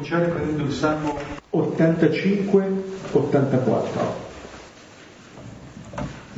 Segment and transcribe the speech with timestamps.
[0.00, 1.18] cominciare prendendo il Salmo
[1.52, 3.88] 85-84.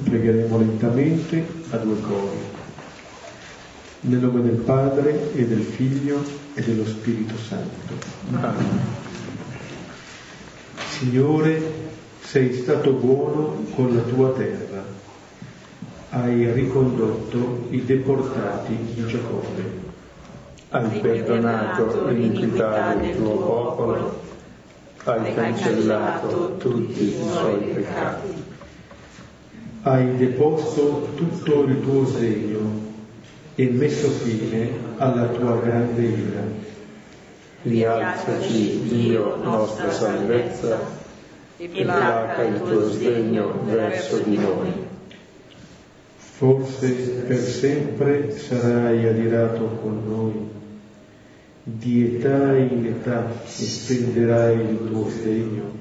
[0.02, 2.38] Pregheremo lentamente a due cori.
[4.00, 6.20] Nel nome del Padre e del Figlio
[6.54, 7.94] e dello Spirito Santo.
[8.32, 8.80] Amen.
[10.88, 11.62] Signore,
[12.20, 14.82] sei stato buono con la tua terra.
[16.10, 19.91] Hai ricondotto i deportati di Giacobbe
[20.72, 24.20] hai perdonato l'iniquità del tuo popolo,
[25.04, 28.42] hai cancellato tutti i suoi peccati.
[29.82, 32.60] Hai deposto tutto il tuo sdegno
[33.54, 36.42] e messo fine alla tua grande ira.
[37.64, 40.78] Rialzaci, Dio, nostra salvezza,
[41.58, 44.72] e placa il tuo sdegno verso di noi.
[46.16, 46.88] Forse
[47.26, 50.60] per sempre sarai adirato con noi
[51.64, 55.80] di età in età estenderai il tuo segno.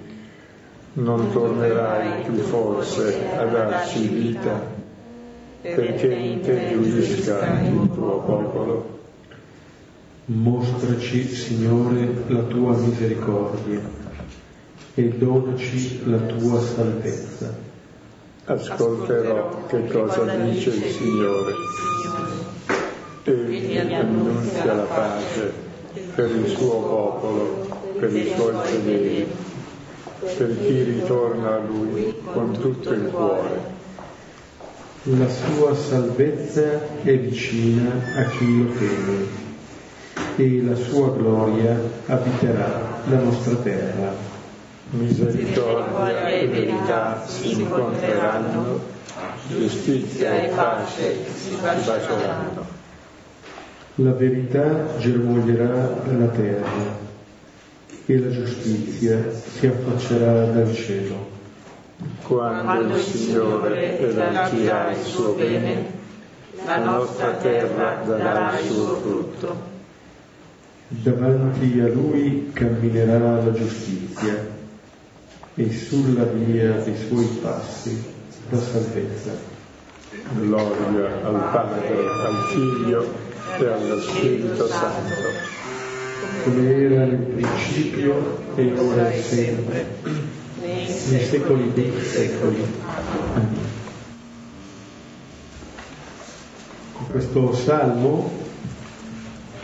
[0.94, 4.62] Non tornerai più forse a darci vita,
[5.62, 9.00] perché in te giudica il tuo popolo.
[10.26, 13.80] Mostraci, Signore, la tua misericordia
[14.94, 17.70] e donaci la tua salvezza.
[18.46, 21.54] Ascolterò che cosa dice il Signore.
[23.24, 25.70] Egli annunzia la pace
[26.22, 29.28] per il suo popolo, per i suoi fedeli,
[30.20, 33.80] per chi ritorna a Lui con tutto il cuore.
[35.04, 39.40] La sua salvezza è vicina a chi lo teme
[40.36, 44.14] e la sua gloria abiterà la nostra terra.
[44.92, 48.80] Misericordia e verità si incontreranno,
[49.48, 52.81] giustizia e pace si baceranno
[54.04, 57.00] la verità germoglierà nella terra
[58.06, 61.30] e la giustizia si affaccerà dal cielo.
[62.24, 66.00] Quando il Signore elargirà il suo bene,
[66.66, 69.70] la nostra terra darà il suo frutto.
[70.88, 74.50] Davanti a Lui camminerà la giustizia
[75.54, 78.04] e sulla via dei suoi passi
[78.50, 79.50] la salvezza.
[80.34, 83.30] Gloria al Padre, al Figlio
[83.60, 85.14] e allo Spirito Santo,
[86.44, 89.86] come era nel principio e ora e sempre,
[90.62, 92.64] nei secoli dei secoli.
[96.94, 98.32] Con questo salmo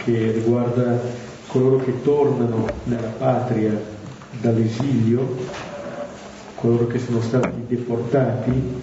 [0.03, 0.99] che riguarda
[1.47, 3.79] coloro che tornano nella patria
[4.41, 5.35] dall'esilio,
[6.55, 8.81] coloro che sono stati deportati,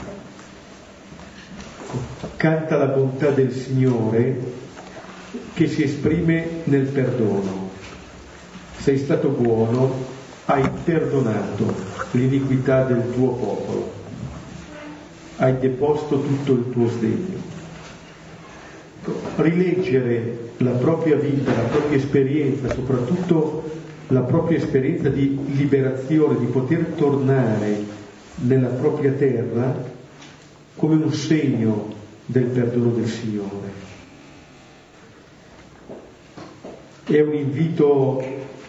[2.37, 4.63] canta la bontà del Signore
[5.55, 7.71] che si esprime nel perdono.
[8.79, 9.93] Sei stato buono,
[10.47, 11.75] hai perdonato
[12.13, 13.93] l'iniquità del tuo popolo,
[15.37, 17.53] hai deposto tutto il tuo sdegno.
[19.37, 23.63] Rileggere la propria vita, la propria esperienza, soprattutto
[24.09, 27.85] la propria esperienza di liberazione, di poter tornare
[28.37, 29.93] nella propria terra
[30.77, 31.93] come un segno
[32.27, 33.93] del perdono del Signore.
[37.05, 38.23] È un invito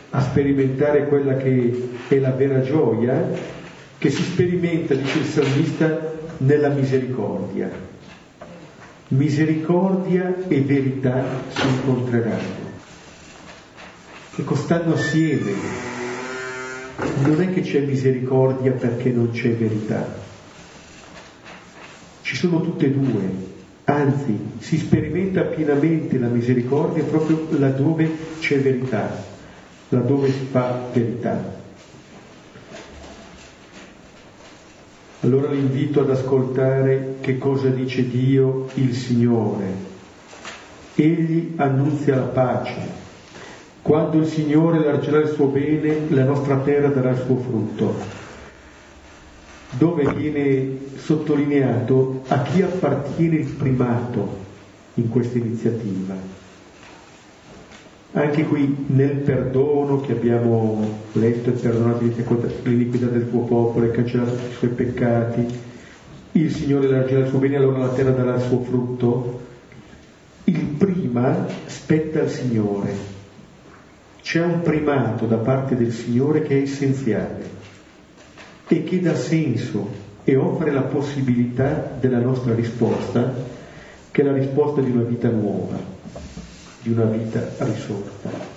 [0.10, 3.30] a sperimentare quella che è la vera gioia
[3.98, 7.72] che si sperimenta, dice il salmista, nella misericordia.
[9.08, 12.64] Misericordia e verità si incontreranno.
[14.36, 15.52] Ecco, stanno assieme.
[17.24, 20.24] Non è che c'è misericordia perché non c'è verità.
[22.22, 23.54] Ci sono tutte e due
[23.86, 28.10] anzi si sperimenta pienamente la misericordia proprio laddove
[28.40, 29.24] c'è verità,
[29.90, 31.54] laddove si fa verità.
[35.22, 39.94] Allora l'invito ad ascoltare che cosa dice Dio il Signore.
[40.96, 43.04] Egli annunzia la pace.
[43.82, 48.25] Quando il Signore largerà il suo bene, la nostra terra darà il suo frutto
[49.78, 54.44] dove viene sottolineato a chi appartiene il primato
[54.96, 56.16] in questa iniziativa.
[58.14, 62.06] Anche qui nel perdono che abbiamo letto e perdonato
[62.64, 65.46] l'iniquità del tuo popolo e cancellato tutti i suoi peccati,
[66.32, 69.42] il Signore largerà il suo bene, allora la terra darà il suo frutto.
[70.46, 73.14] Il prima spetta al Signore.
[74.22, 77.56] C'è un primato da parte del Signore che è essenziale
[78.68, 83.34] e che dà senso e offre la possibilità della nostra risposta,
[84.10, 85.78] che è la risposta di una vita nuova,
[86.82, 88.54] di una vita risorta.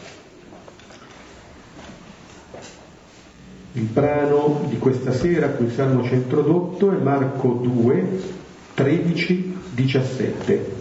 [3.72, 8.22] Il brano di questa sera cui Salmo ci ha introdotto è Marco 2,
[8.74, 10.76] 13, 17.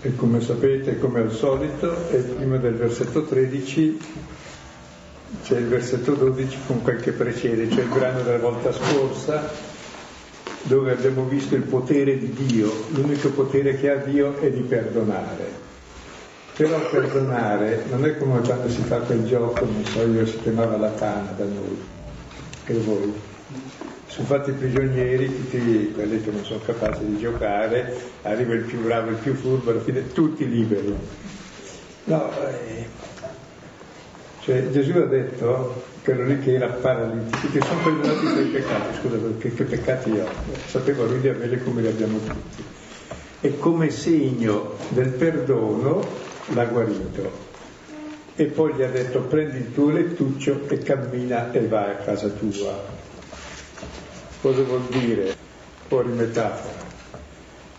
[0.00, 3.98] E come sapete, come al solito, è prima del versetto 13
[5.42, 9.50] c'è il versetto 12 con quel che precede, cioè il brano della volta scorsa,
[10.62, 12.72] dove abbiamo visto il potere di Dio.
[12.90, 15.64] L'unico potere che ha Dio è di perdonare.
[16.56, 20.76] Però perdonare non è come quando si fa quel gioco, non so io, si chiamava
[20.76, 21.78] la tana da noi,
[22.64, 23.12] e voi.
[24.06, 29.10] Sono fatti prigionieri, tutti quelli che non sono capaci di giocare, arriva il più bravo,
[29.10, 30.96] il più furbo, alla fine tutti liberi.
[32.04, 32.86] No, eh,
[34.46, 38.96] cioè Gesù ha detto, quello lì che era paralitico, che sono perdonati i tuoi peccati,
[39.00, 40.28] scusa, che, che peccati ho?
[40.66, 42.62] Sapevo lui di averli come li abbiamo tutti.
[43.40, 46.06] E come segno del perdono
[46.54, 47.28] l'ha guarito.
[48.36, 52.28] E poi gli ha detto prendi il tuo lettuccio e cammina e vai a casa
[52.28, 52.84] tua.
[54.42, 55.34] Cosa vuol dire?
[55.88, 56.84] Fuori metafora.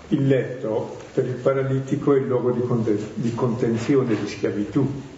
[0.10, 5.16] Il letto per il paralitico è il luogo di, contenzione, di schiavitù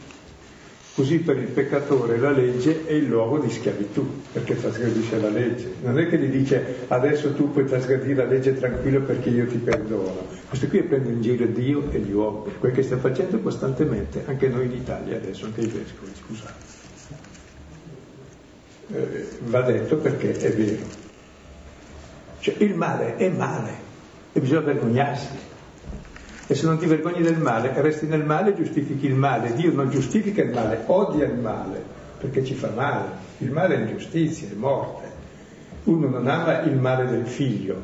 [1.00, 5.76] Così per il peccatore la legge è il luogo di schiavitù, perché trasgredisce la legge.
[5.82, 9.56] Non è che gli dice adesso tu puoi trasgredire la legge tranquillo perché io ti
[9.60, 10.28] perdono.
[10.50, 14.24] Questo qui è prendere in giro Dio e gli uomini, quel che sta facendo costantemente,
[14.26, 16.64] anche noi in Italia adesso, anche i vescovi, scusate.
[18.94, 20.84] Eh, va detto perché è vero.
[22.40, 23.72] Cioè il male è male
[24.34, 25.28] e bisogna vergognarsi.
[26.52, 29.54] E se non ti vergogni del male, resti nel male e giustifichi il male.
[29.54, 31.80] Dio non giustifica il male, odia il male,
[32.18, 33.06] perché ci fa male.
[33.38, 35.12] Il male è ingiustizia, è morte.
[35.84, 37.80] Uno non ama il male del figlio,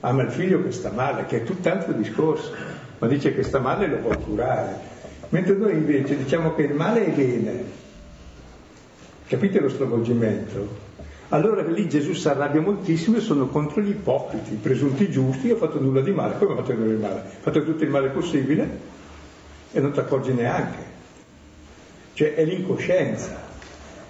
[0.00, 2.52] ama il figlio che sta male, che è tutt'altro discorso,
[2.98, 4.78] ma dice che sta male e lo può curare.
[5.30, 7.64] Mentre noi invece diciamo che il male è bene.
[9.26, 10.68] Capite lo stravolgimento?
[11.30, 15.54] Allora lì Gesù si arrabbia moltissimo e sono contro gli ipocriti, i presunti giusti, io
[15.54, 17.20] ho fatto nulla di male, come ho fatto nulla di male?
[17.20, 18.92] Ho fatto tutto il male possibile
[19.72, 20.92] e non ti accorgi neanche.
[22.12, 23.42] Cioè è l'incoscienza.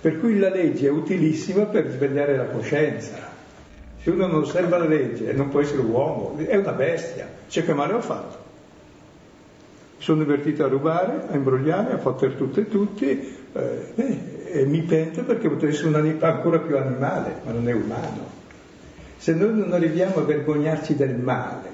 [0.01, 3.33] Per cui la legge è utilissima per svegliare la coscienza.
[4.03, 7.27] Se uno non osserva la legge non può essere uomo, è una bestia.
[7.49, 8.43] Cioè che male ho fatto?
[9.97, 14.83] Sono divertito a rubare, a imbrogliare, a fotter tutte e tutti, eh, eh e mi
[14.83, 18.31] pento perché potrei essere animale ancora più animale, ma non è umano.
[19.17, 21.69] Se noi non arriviamo a vergognarci del male,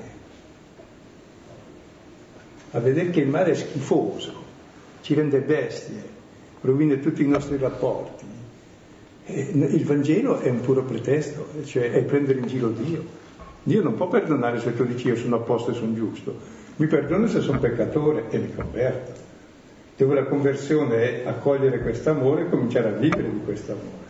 [2.70, 4.32] a vedere che il male è schifoso,
[5.02, 6.02] ci rende bestie,
[6.62, 8.24] rovina tutti i nostri rapporti,
[9.26, 13.04] il Vangelo è un puro pretesto, cioè è prendere in giro Dio.
[13.62, 16.34] Dio non può perdonare se tu dici io sono a posto e sono giusto,
[16.76, 19.19] mi perdona se sono peccatore e mi converto
[20.00, 24.08] dove la conversione è accogliere questo amore e cominciare a vivere di questo amore.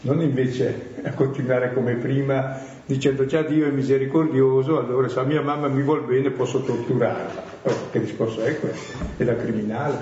[0.00, 5.42] Non invece a continuare come prima dicendo già Dio è misericordioso, allora se la mia
[5.42, 7.42] mamma mi vuol bene posso torturarla.
[7.62, 8.96] Oh, che discorso è questo?
[9.16, 9.98] È da criminale,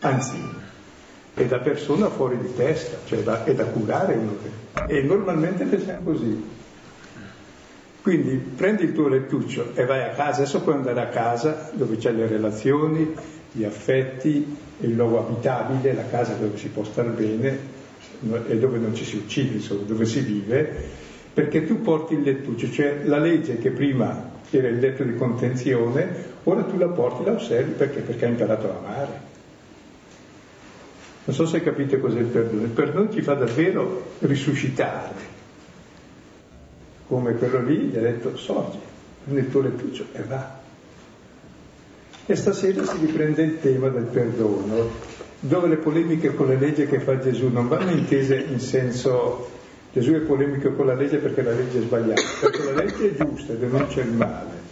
[0.00, 0.36] anzi
[1.32, 4.36] è da persona fuori di testa, cioè da, è da curare uno.
[4.88, 6.52] E normalmente pensiamo così.
[8.02, 11.96] Quindi prendi il tuo lettuccio e vai a casa, adesso puoi andare a casa dove
[11.96, 13.14] c'è le relazioni,
[13.56, 17.72] gli affetti, il luogo abitabile, la casa dove si può star bene
[18.48, 20.74] e dove non ci si uccide, insomma, dove si vive,
[21.32, 26.32] perché tu porti il lettuccio, cioè la legge che prima era il letto di contenzione,
[26.44, 28.00] ora tu la porti, la osservi perché?
[28.00, 29.32] Perché hai imparato a amare.
[31.26, 32.62] Non so se capite cos'è il perdono.
[32.62, 35.14] Il perdono ti fa davvero risuscitare,
[37.06, 38.78] come quello lì gli ha detto sorgi
[39.26, 40.62] nel tuo lettuccio e va.
[42.26, 44.90] E stasera si riprende il tema del perdono,
[45.40, 49.50] dove le polemiche con le leggi che fa Gesù non vanno intese in senso
[49.94, 53.14] Gesù è polemico con la legge perché la legge è sbagliata, perché la legge è
[53.14, 54.62] giusta e denuncia il male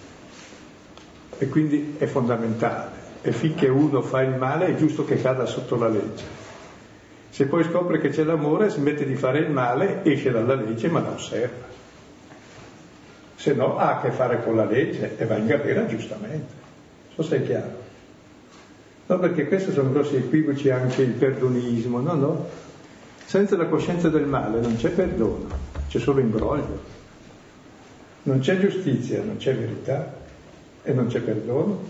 [1.38, 2.90] e quindi è fondamentale
[3.23, 6.25] e finché uno fa il male è giusto che cada sotto la legge.
[7.28, 11.00] Se poi scopre che c'è l'amore, smette di fare il male, esce dalla legge ma
[11.00, 11.66] la osserva.
[13.37, 16.62] Se no ha a che fare con la legge e va in galera giustamente.
[17.14, 17.81] So se è chiaro.
[19.07, 22.49] No, perché questi sono grossi equivoci anche il perdonismo, no, no.
[23.25, 25.47] Senza la coscienza del male non c'è perdono,
[25.88, 26.90] c'è solo imbroglio.
[28.25, 30.14] Non c'è giustizia, non c'è verità
[30.83, 31.85] e non c'è perdono.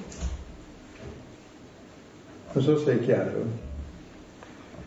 [2.52, 3.70] Non so se è chiaro.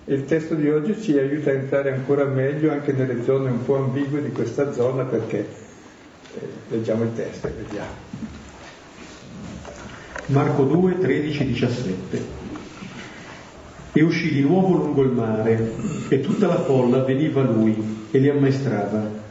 [0.05, 3.75] Il testo di oggi ci aiuta a entrare ancora meglio anche nelle zone un po'
[3.77, 8.44] ambigue di questa zona perché eh, leggiamo il testo e vediamo.
[10.27, 12.43] Marco 2, 13, 17.
[13.93, 15.71] e uscì di nuovo lungo il mare
[16.09, 17.75] e tutta la folla veniva a lui
[18.09, 19.23] e li ammaestrava.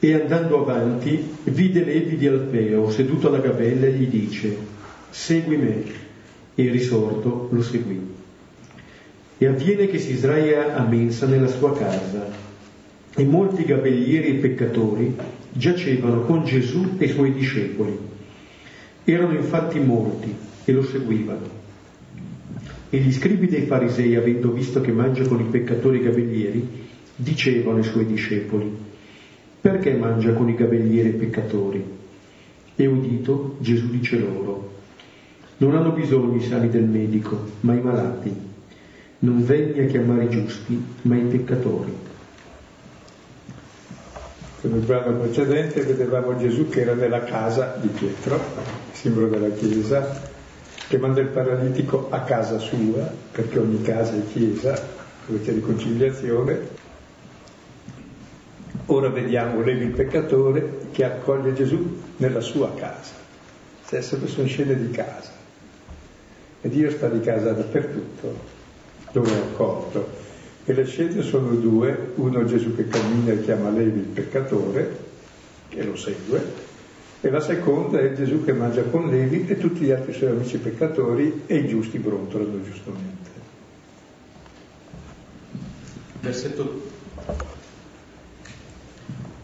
[0.00, 4.56] E andando avanti vide Levi di Alfeo seduto alla gabella e gli dice
[5.08, 5.84] segui me
[6.56, 8.00] e risorto lo seguì.
[9.38, 12.26] E avviene che si sdraia a mensa nella sua casa
[13.14, 15.16] e molti gabellieri e peccatori
[15.52, 18.11] giacevano con Gesù e i suoi discepoli.
[19.04, 21.60] Erano infatti molti e lo seguivano.
[22.88, 26.68] E gli scribi dei farisei, avendo visto che mangia con i peccatori e gabellieri,
[27.16, 28.70] dicevano ai suoi discepoli,
[29.60, 31.84] perché mangia con i gabellieri i peccatori?
[32.76, 34.72] E udito, Gesù dice loro,
[35.58, 38.34] non hanno bisogno i sani del medico, ma i malati.
[39.20, 41.92] Non venni a chiamare i giusti, ma i peccatori.
[44.64, 48.38] Nel brano precedente vedevamo Gesù che era nella casa di Pietro,
[48.92, 50.20] simbolo della Chiesa,
[50.86, 54.80] che manda il paralitico a casa sua, perché ogni casa è chiesa,
[55.26, 56.60] dove c'è riconciliazione.
[58.86, 63.14] Ora vediamo Levi il peccatore che accoglie Gesù nella sua casa.
[63.88, 65.32] Cioè, sempre sono scene di casa.
[66.60, 68.38] E Dio sta di casa dappertutto,
[69.10, 70.21] dove è accolto.
[70.64, 74.96] E le scene sono due, uno Gesù che cammina e chiama Levi il peccatore,
[75.68, 76.70] che lo segue,
[77.20, 80.58] e la seconda è Gesù che mangia con Levi e tutti gli altri suoi amici
[80.58, 83.30] peccatori e i giusti brontolano giustamente.
[86.20, 86.82] Versetto,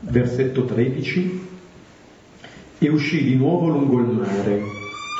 [0.00, 1.46] versetto 13
[2.78, 4.62] e uscì di nuovo lungo il mare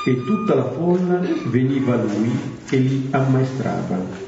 [0.05, 2.31] e tutta la folla veniva a lui
[2.71, 4.28] e li ammaestrava.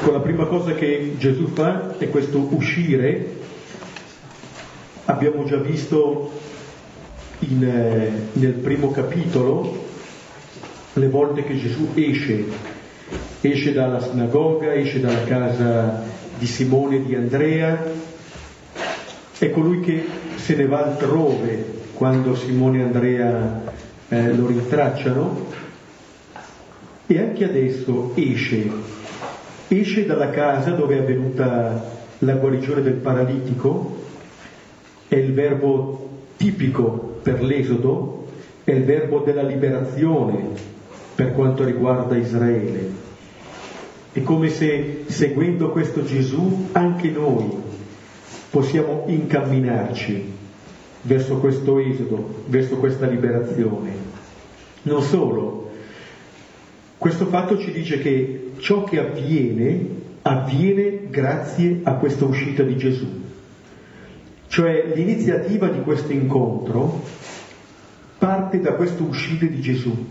[0.00, 3.36] Ecco, la prima cosa che Gesù fa è questo uscire.
[5.04, 6.32] Abbiamo già visto
[7.40, 7.58] in,
[8.32, 9.88] nel primo capitolo
[10.94, 12.44] le volte che Gesù esce,
[13.42, 16.02] esce dalla sinagoga, esce dalla casa
[16.38, 17.84] di Simone e di Andrea,
[19.36, 20.02] è colui che
[20.36, 23.62] se ne va altrove quando Simone e Andrea
[24.08, 25.46] eh, lo rintracciano.
[27.06, 28.89] E anche adesso esce,
[29.78, 33.98] esce dalla casa dove è avvenuta la guarigione del paralitico
[35.08, 38.26] è il verbo tipico per l'Esodo,
[38.64, 40.50] è il verbo della liberazione
[41.14, 43.08] per quanto riguarda Israele.
[44.12, 47.48] È come se seguendo questo Gesù anche noi
[48.50, 50.32] possiamo incamminarci
[51.02, 53.92] verso questo esodo, verso questa liberazione.
[54.82, 55.69] Non solo,
[57.00, 59.86] questo fatto ci dice che ciò che avviene
[60.20, 63.08] avviene grazie a questa uscita di Gesù.
[64.48, 67.02] Cioè l'iniziativa di questo incontro
[68.18, 69.88] parte da questo uscire di Gesù.
[69.88, 70.06] In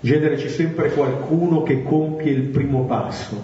[0.00, 3.42] genere c'è sempre qualcuno che compie il primo passo.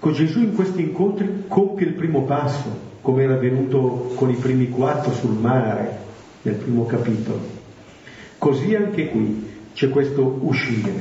[0.00, 4.68] Con Gesù in questi incontri compie il primo passo, come era avvenuto con i primi
[4.68, 5.98] quattro sul mare,
[6.42, 7.51] nel primo capitolo.
[8.42, 10.92] Così anche qui c'è questo uscire,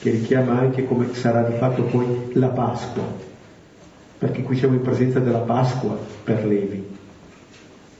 [0.00, 3.04] che richiama anche come sarà di fatto poi la Pasqua,
[4.18, 6.86] perché qui siamo in presenza della Pasqua per Levi,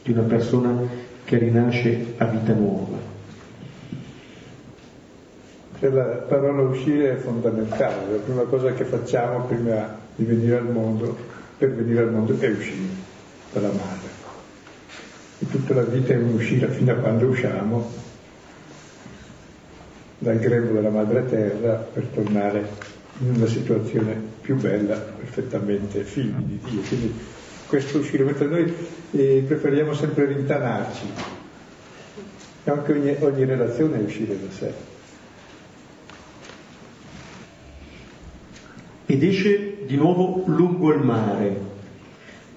[0.03, 0.83] di una persona
[1.25, 2.99] che rinasce a vita nuova.
[5.81, 10.71] Cioè la parola uscire è fondamentale, la prima cosa che facciamo prima di venire al
[10.71, 11.17] mondo,
[11.57, 12.87] per venire al mondo, è uscire
[13.51, 14.11] dalla madre.
[15.39, 18.08] E tutta la vita è un'uscita fino a quando usciamo
[20.19, 22.69] dal grembo della madre terra per tornare
[23.21, 26.81] in una situazione più bella, perfettamente figli di Dio.
[26.81, 27.15] Quindi
[27.67, 28.73] questo uscire, mentre noi
[29.13, 31.07] eh, preferiamo sempre rintanarci,
[32.65, 34.73] anche ogni, ogni relazione è uscire da sé.
[39.07, 41.61] Ed esce di nuovo lungo il mare.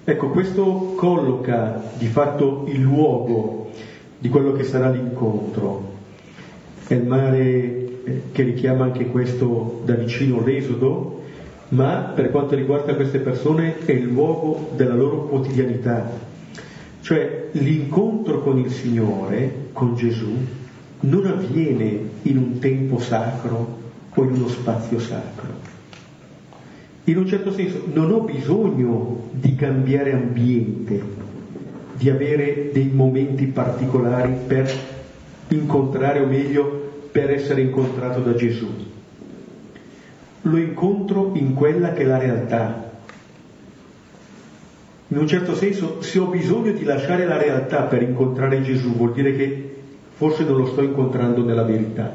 [0.04, 3.70] Ecco, questo colloca di fatto il luogo
[4.18, 5.91] di quello che sarà l'incontro.
[6.86, 7.42] È il mare
[8.04, 11.22] eh, che richiama anche questo da vicino l'esodo,
[11.68, 16.10] ma per quanto riguarda queste persone è il luogo della loro quotidianità.
[17.00, 20.36] Cioè l'incontro con il Signore, con Gesù,
[21.00, 23.80] non avviene in un tempo sacro
[24.14, 25.70] o in uno spazio sacro.
[27.04, 31.00] In un certo senso non ho bisogno di cambiare ambiente,
[31.94, 34.70] di avere dei momenti particolari per
[35.54, 38.68] incontrare o meglio per essere incontrato da Gesù.
[40.42, 42.90] Lo incontro in quella che è la realtà.
[45.08, 49.12] In un certo senso, se ho bisogno di lasciare la realtà per incontrare Gesù, vuol
[49.12, 49.74] dire che
[50.14, 52.10] forse non lo sto incontrando nella verità,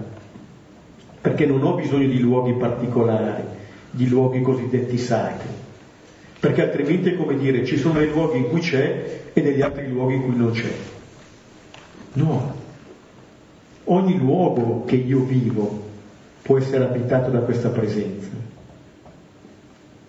[1.22, 3.44] perché non ho bisogno di luoghi particolari,
[3.92, 5.48] di luoghi cosiddetti sacri,
[6.40, 9.88] perché altrimenti è come dire ci sono i luoghi in cui c'è e degli altri
[9.88, 10.72] luoghi in cui non c'è.
[12.14, 12.57] No,
[13.88, 15.86] ogni luogo che io vivo
[16.42, 18.30] può essere abitato da questa presenza.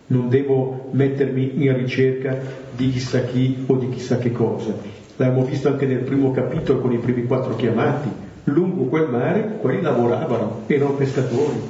[0.07, 2.37] Non devo mettermi in ricerca
[2.75, 4.75] di chissà chi o di chissà che cosa.
[5.17, 8.09] L'abbiamo visto anche nel primo capitolo con i primi quattro chiamati.
[8.45, 11.61] Lungo quel mare, quelli lavoravano, erano pescatori.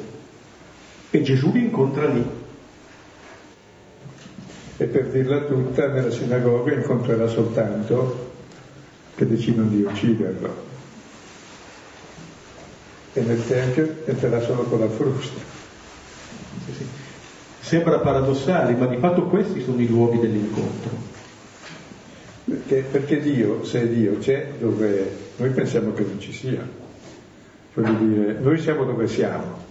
[1.11, 2.25] E Gesù li incontra lì.
[4.77, 8.27] E per dirla tutta, nella sinagoga incontrerà soltanto
[9.17, 10.68] che decidono di ucciderlo
[13.19, 15.41] e nel tempio entrerà solo con la frusta.
[16.65, 16.87] Sì, sì.
[17.61, 21.17] Sembra paradossale, ma di fatto questi sono i luoghi dell'incontro.
[22.45, 26.67] Perché, perché Dio, se Dio c'è dove noi pensiamo che non ci sia,
[27.75, 29.67] voglio dire, noi siamo dove siamo.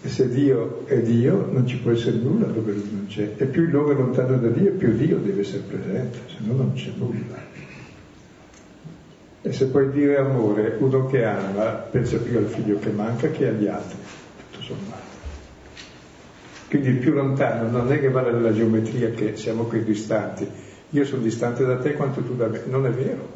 [0.00, 3.34] E se Dio è Dio non ci può essere nulla dove Lui non c'è.
[3.36, 6.54] E più il luogo è lontano da Dio, più Dio deve essere presente, se no
[6.54, 7.36] non c'è nulla.
[9.48, 13.48] E se puoi dire amore, uno che ama pensa più al figlio che manca che
[13.48, 13.96] agli altri,
[14.50, 15.16] tutto sommato.
[16.68, 20.46] Quindi il più lontano non è che vale la geometria che siamo qui distanti.
[20.90, 22.60] Io sono distante da te quanto tu da me.
[22.66, 23.26] Non è vero.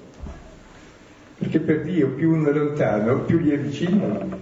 [1.39, 4.39] Perché per Dio più uno è lontano, più gli è vicino.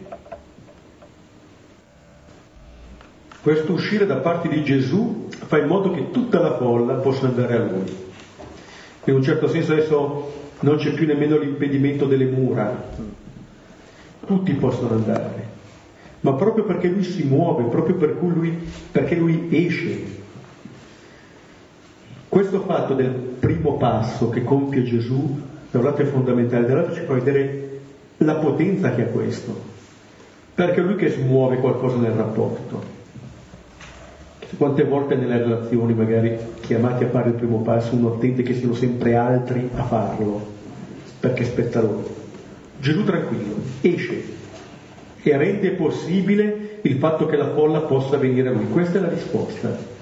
[3.42, 7.54] Questo uscire da parte di Gesù fa in modo che tutta la folla possa andare
[7.54, 8.08] a Lui.
[9.04, 12.88] In un certo senso adesso non c'è più nemmeno l'impedimento delle mura,
[14.26, 15.48] tutti possono andare,
[16.20, 18.56] ma proprio perché lui si muove, proprio per lui,
[18.90, 20.18] perché lui esce.
[22.28, 25.40] Questo fatto del primo passo che compie Gesù,
[25.70, 27.80] da un lato è fondamentale, dall'altro ci fa vedere
[28.18, 29.60] la potenza che ha questo,
[30.54, 32.99] perché è lui che smuove qualcosa nel rapporto.
[34.56, 38.75] Quante volte nelle relazioni, magari chiamati a fare il primo passo, uno attende che siano
[38.75, 40.50] sempre altri a farlo,
[41.21, 42.17] perché spetta loro.
[42.80, 44.39] Gesù tranquillo, esce
[45.23, 48.69] e rende possibile il fatto che la folla possa venire a lui.
[48.69, 49.99] Questa è la risposta.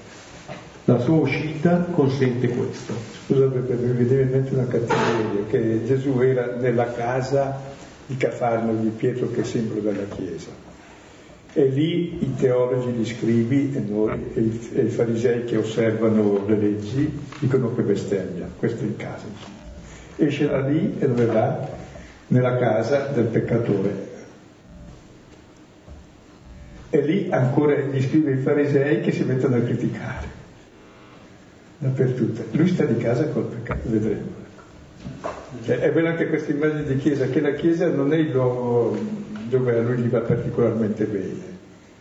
[0.85, 2.95] La sua uscita consente questo.
[3.27, 7.61] Scusa perché mi veniva in mente una categoria, che Gesù era nella casa
[8.07, 10.67] di Cafarno di Pietro che è simbolo della Chiesa
[11.59, 17.11] e lì i teologi, gli scribi e noi, e i, farisei che osservano le leggi,
[17.41, 19.58] dicono che bestemmia, questo in casa.
[20.19, 21.69] Esce da lì e dove va?
[22.29, 24.07] Nella casa del peccatore.
[26.91, 30.27] E lì ancora gli scribi e i farisei che si mettono a criticare.
[31.79, 32.45] Dappertutto.
[32.51, 34.47] Lui sta di casa col peccato, vedremo.
[35.65, 38.99] Cioè, è bella anche questa immagine di chiesa, che la chiesa non è il luogo
[39.49, 41.57] dove a lui gli va particolarmente bene,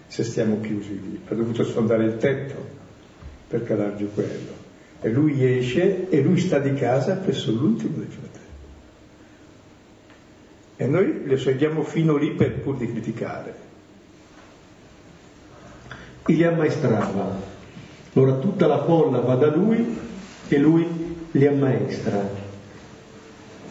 [0.08, 1.22] se stiamo chiusi lì.
[1.28, 2.56] Ha dovuto sfondare il tetto
[3.48, 4.57] per calar giù quello.
[5.08, 8.46] E lui esce e lui sta di casa presso l'ultimo dei fratelli.
[10.76, 13.56] E noi le seguiamo fino lì per pur di criticare.
[16.26, 17.40] Li ammaestrava.
[18.16, 19.98] Ora tutta la folla va da lui
[20.50, 20.86] e lui
[21.32, 22.30] li ammaestra.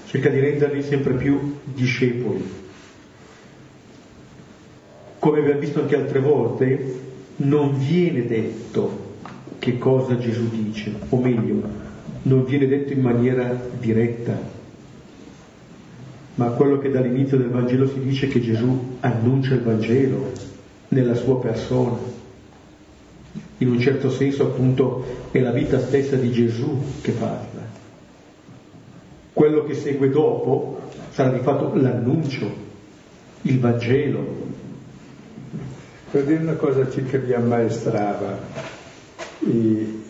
[0.07, 2.65] Cerca di renderli sempre più discepoli
[5.19, 7.01] come abbiamo visto anche altre volte,
[7.37, 9.06] non viene detto
[9.67, 11.61] che cosa Gesù dice, o meglio,
[12.23, 14.39] non viene detto in maniera diretta,
[16.37, 20.31] ma quello che dall'inizio del Vangelo si dice è che Gesù annuncia il Vangelo
[20.91, 21.99] nella sua persona.
[23.59, 27.67] In un certo senso appunto è la vita stessa di Gesù che parla.
[29.33, 32.49] Quello che segue dopo sarà di fatto l'annuncio,
[33.43, 34.45] il Vangelo,
[36.13, 38.66] per dire una cosa circa li ammaestrava,
[39.47, 40.05] e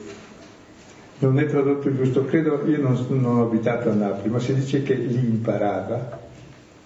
[1.18, 4.82] non è tradotto giusto, credo, io non, non, ho abitato a Napoli, ma si dice
[4.82, 6.20] che li imparava,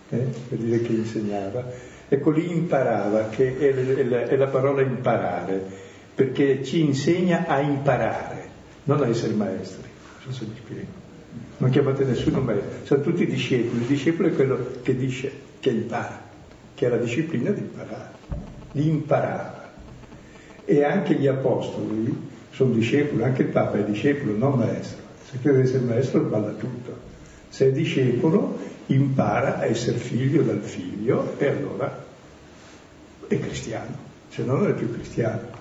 [0.09, 1.65] eh, per dire che insegnava,
[2.09, 5.65] ecco lì imparava, che è, è, la, è la parola imparare,
[6.15, 8.49] perché ci insegna a imparare,
[8.85, 9.89] non a essere maestri,
[10.25, 10.99] non so se mi spiego.
[11.59, 16.29] Non chiamate nessuno maestro, sono tutti discepoli, il discepolo è quello che dice, che impara,
[16.75, 18.19] che ha la disciplina di imparare.
[18.73, 19.59] Li imparava.
[20.65, 25.03] E anche gli apostoli sono discepoli, anche il Papa è discepolo, non maestro.
[25.31, 27.09] Se crede essere maestro balla tutto.
[27.49, 32.05] Se è discepolo impara a essere figlio dal figlio e allora
[33.27, 33.97] è cristiano,
[34.29, 35.59] se no non è più cristiano.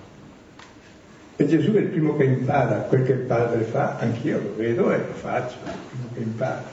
[1.36, 4.92] E Gesù è il primo che impara quel che il padre fa, anch'io lo vedo
[4.92, 6.64] e lo faccio, è il primo che impara.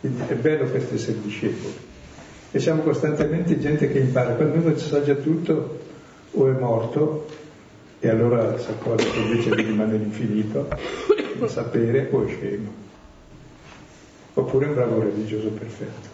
[0.00, 1.74] Quindi è bello questo essere discepoli.
[2.52, 5.78] E siamo costantemente gente che impara, quando uno sa già tutto
[6.32, 7.26] o è morto
[8.02, 10.68] e allora si accorge che invece di rimanere infinito,
[11.38, 12.72] di sapere o è scemo.
[14.32, 16.08] Oppure un bravo religioso perfetto,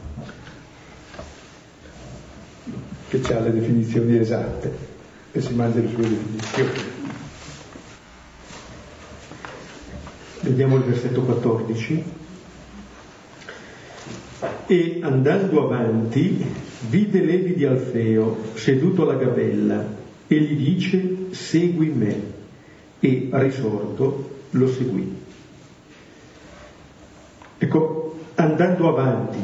[3.09, 4.77] che ha le definizioni esatte
[5.31, 6.71] e si mangia le sue definizioni.
[10.41, 12.05] Vediamo il versetto 14.
[14.67, 16.45] E andando avanti
[16.89, 19.96] vide Levi di Alfeo seduto alla gabella
[20.27, 22.35] e gli dice segui me
[23.01, 25.25] e risorto lo seguì.
[27.59, 29.39] Ecco, andando avanti,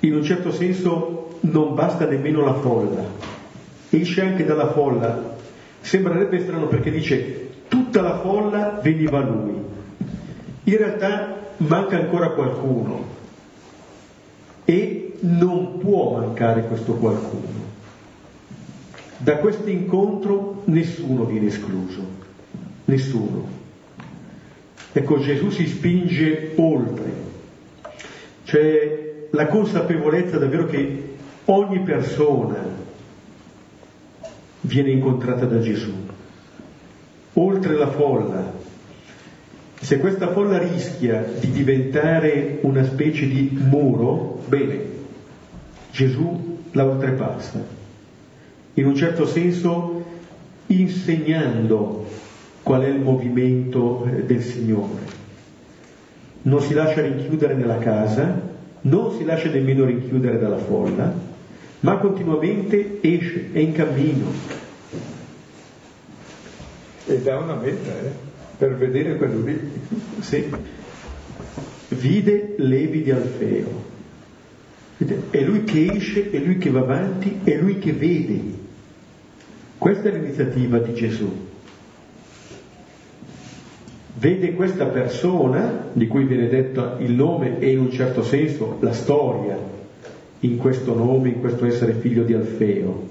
[0.00, 3.04] in un certo senso non basta nemmeno la folla,
[3.90, 5.30] esce anche dalla folla.
[5.80, 9.54] Sembrerebbe strano perché dice tutta la folla veniva a lui,
[10.64, 13.04] in realtà manca ancora qualcuno
[14.64, 17.61] e non può mancare questo qualcuno.
[19.22, 22.04] Da questo incontro nessuno viene escluso,
[22.86, 23.46] nessuno.
[24.90, 27.12] Ecco, Gesù si spinge oltre,
[28.44, 32.64] c'è la consapevolezza davvero che ogni persona
[34.62, 35.94] viene incontrata da Gesù,
[37.34, 38.52] oltre la folla,
[39.80, 44.80] se questa folla rischia di diventare una specie di muro, bene,
[45.92, 47.81] Gesù la oltrepassa,
[48.74, 50.04] in un certo senso
[50.66, 52.06] insegnando
[52.62, 55.20] qual è il movimento eh, del Signore.
[56.42, 58.50] Non si lascia rinchiudere nella casa,
[58.82, 61.12] non si lascia nemmeno rinchiudere dalla folla,
[61.80, 64.26] ma continuamente esce, è in cammino.
[67.06, 68.10] E dà una meta, eh?
[68.56, 69.58] per vedere quello lì.
[70.20, 70.48] Sì.
[71.88, 73.90] Vide Levi di Alfeo.
[75.30, 78.61] È lui che esce, è lui che va avanti, è lui che vede.
[79.82, 81.28] Questa è l'iniziativa di Gesù.
[84.14, 88.92] Vede questa persona, di cui viene detto il nome e in un certo senso la
[88.92, 89.58] storia,
[90.38, 93.08] in questo nome, in questo essere figlio di Alfeo.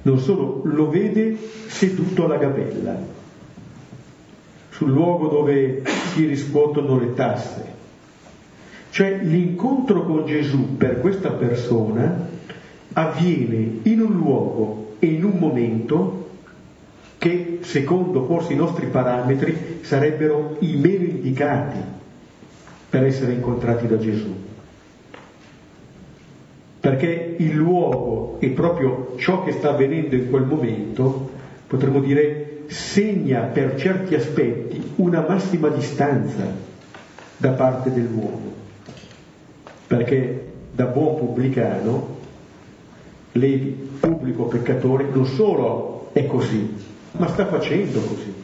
[0.00, 2.98] Non solo, lo vede seduto alla gabella
[4.70, 5.82] sul luogo dove
[6.14, 7.64] si riscuotono le tasse.
[8.88, 12.30] Cioè l'incontro con Gesù per questa persona
[12.94, 16.30] avviene in un luogo in un momento
[17.18, 21.78] che secondo forse i nostri parametri sarebbero i meno indicati
[22.88, 24.34] per essere incontrati da Gesù.
[26.80, 31.30] Perché il luogo e proprio ciò che sta avvenendo in quel momento,
[31.66, 36.44] potremmo dire, segna per certi aspetti una massima distanza
[37.36, 38.52] da parte dell'uomo,
[39.86, 42.18] perché da buon pubblicano,
[43.32, 46.74] Levi, pubblico peccatore, non solo è così,
[47.12, 48.34] ma sta facendo così.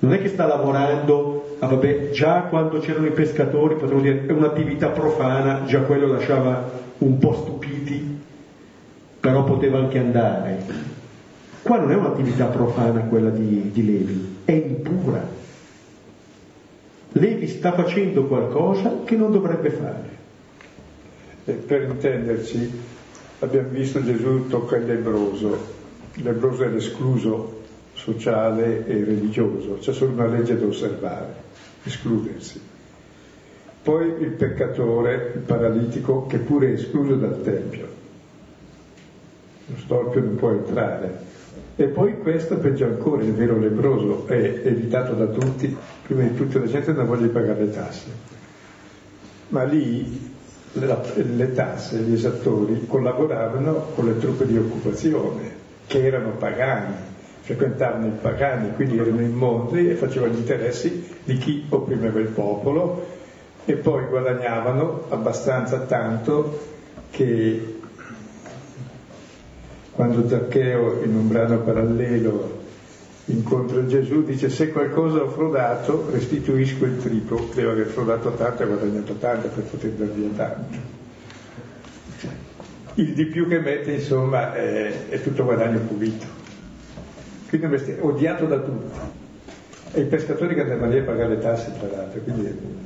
[0.00, 4.32] Non è che sta lavorando, ah vabbè, già quando c'erano i pescatori, potremmo dire, è
[4.32, 8.18] un'attività profana, già quello lasciava un po' stupiti,
[9.20, 10.90] però poteva anche andare.
[11.62, 15.24] Qua non è un'attività profana quella di, di Levi, è impura.
[17.12, 20.21] Levi sta facendo qualcosa che non dovrebbe fare.
[21.44, 22.80] E per intenderci,
[23.40, 25.80] abbiamo visto Gesù tocca il lebroso.
[26.14, 27.60] Il lebroso è l'escluso
[27.94, 31.34] sociale e religioso, c'è solo una legge da osservare,
[31.84, 32.60] escludersi.
[33.82, 37.86] Poi il peccatore, il paralitico, che pure è escluso dal Tempio.
[39.66, 41.30] Lo storpio non può entrare,
[41.74, 45.74] e poi questo, peggio ancora, il vero lebroso è evitato da tutti,
[46.06, 48.06] prima di tutto la gente non vuole pagare le tasse.
[49.48, 50.31] Ma lì
[50.74, 56.94] la, le tasse, gli esattori collaboravano con le truppe di occupazione, che erano pagani,
[57.40, 63.04] frequentavano i pagani, quindi erano immondi e facevano gli interessi di chi opprimeva il popolo
[63.64, 66.70] e poi guadagnavano abbastanza tanto
[67.10, 67.80] che
[69.92, 72.51] quando Zaccheo in un brano parallelo
[73.26, 78.66] incontra Gesù dice se qualcosa ho frodato restituisco il triplo, deve aver frodato tanto e
[78.66, 81.00] guadagnato tanto per poter dar via tanto.
[82.94, 86.26] Il di più che mette insomma è, è tutto guadagno pulito.
[87.48, 88.98] Quindi è odiato da tutti.
[89.92, 92.20] E i pescatori che andavano lì a pagare le tasse tra l'altro.
[92.20, 92.80] Quindi...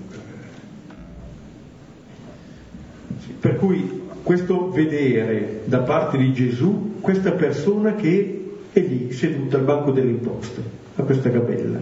[3.40, 8.46] Per cui questo vedere da parte di Gesù questa persona che
[8.77, 10.61] è lì seduta al banco delle imposte,
[10.97, 11.79] a questa gabella.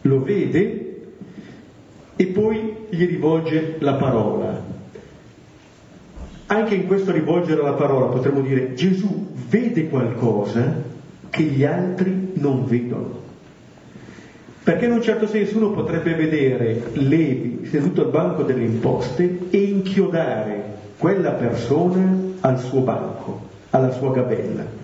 [0.00, 1.02] Lo vede
[2.16, 4.60] e poi gli rivolge la parola.
[6.46, 10.82] Anche in questo rivolgere la parola potremmo dire Gesù vede qualcosa
[11.30, 13.20] che gli altri non vedono.
[14.64, 19.58] Perché in un certo senso uno potrebbe vedere Levi seduto al banco delle imposte e
[19.58, 20.64] inchiodare
[20.98, 24.82] quella persona al suo banco, alla sua gabella.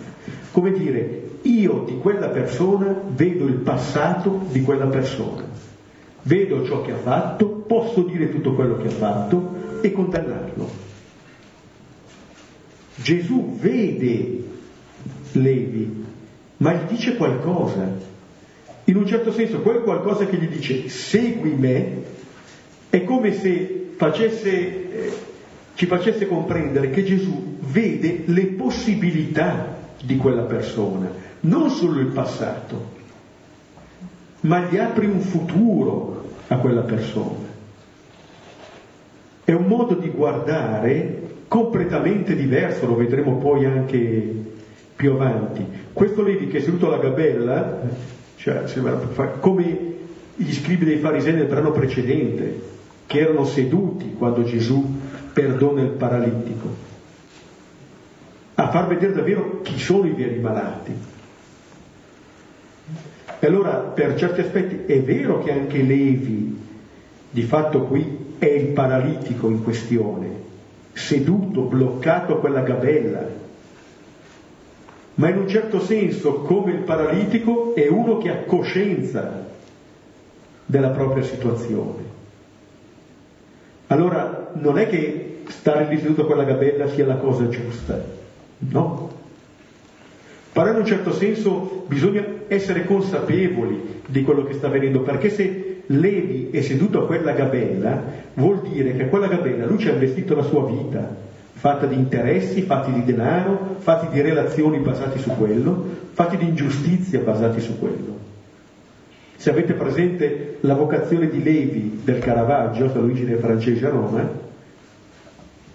[0.53, 5.45] Come dire, io di quella persona vedo il passato di quella persona,
[6.23, 10.87] vedo ciò che ha fatto, posso dire tutto quello che ha fatto e condannarlo.
[12.97, 14.45] Gesù vede
[15.33, 16.05] Levi,
[16.59, 18.17] ma gli dice qualcosa.
[18.85, 22.03] In un certo senso, quel qualcosa che gli dice segui me
[22.91, 25.12] è come se facesse, eh,
[25.75, 32.97] ci facesse comprendere che Gesù vede le possibilità di quella persona, non solo il passato,
[34.41, 37.47] ma gli apre un futuro a quella persona.
[39.45, 44.47] È un modo di guardare completamente diverso, lo vedremo poi anche
[44.95, 45.65] più avanti.
[45.93, 47.81] Questo Levi che è seduto alla gabella,
[48.37, 48.65] cioè,
[49.41, 49.97] come
[50.37, 54.85] gli scribi dei farisei nel brano precedente, che erano seduti quando Gesù
[55.33, 56.87] perdona il paralittico,
[58.61, 60.92] a far vedere davvero chi sono i veri malati.
[63.38, 66.59] E allora, per certi aspetti, è vero che anche Levi,
[67.31, 70.29] di fatto qui, è il paralitico in questione,
[70.92, 73.29] seduto, bloccato a quella gabella,
[75.14, 79.47] ma in un certo senso, come il paralitico, è uno che ha coscienza
[80.66, 82.03] della propria situazione.
[83.87, 88.16] Allora, non è che stare lì seduto a quella gabella sia la cosa giusta,
[88.59, 89.16] no?
[90.53, 95.83] Però in un certo senso bisogna essere consapevoli di quello che sta avvenendo, perché se
[95.87, 98.03] Levi è seduto a quella gabella,
[98.35, 101.14] vuol dire che a quella gabella lui ci ha investito la sua vita,
[101.53, 107.21] fatta di interessi, fatti di denaro, fatti di relazioni basati su quello, fatti di ingiustizia
[107.21, 108.16] basati su quello.
[109.37, 114.29] Se avete presente la vocazione di Levi del Caravaggio, l'origine francese a Roma,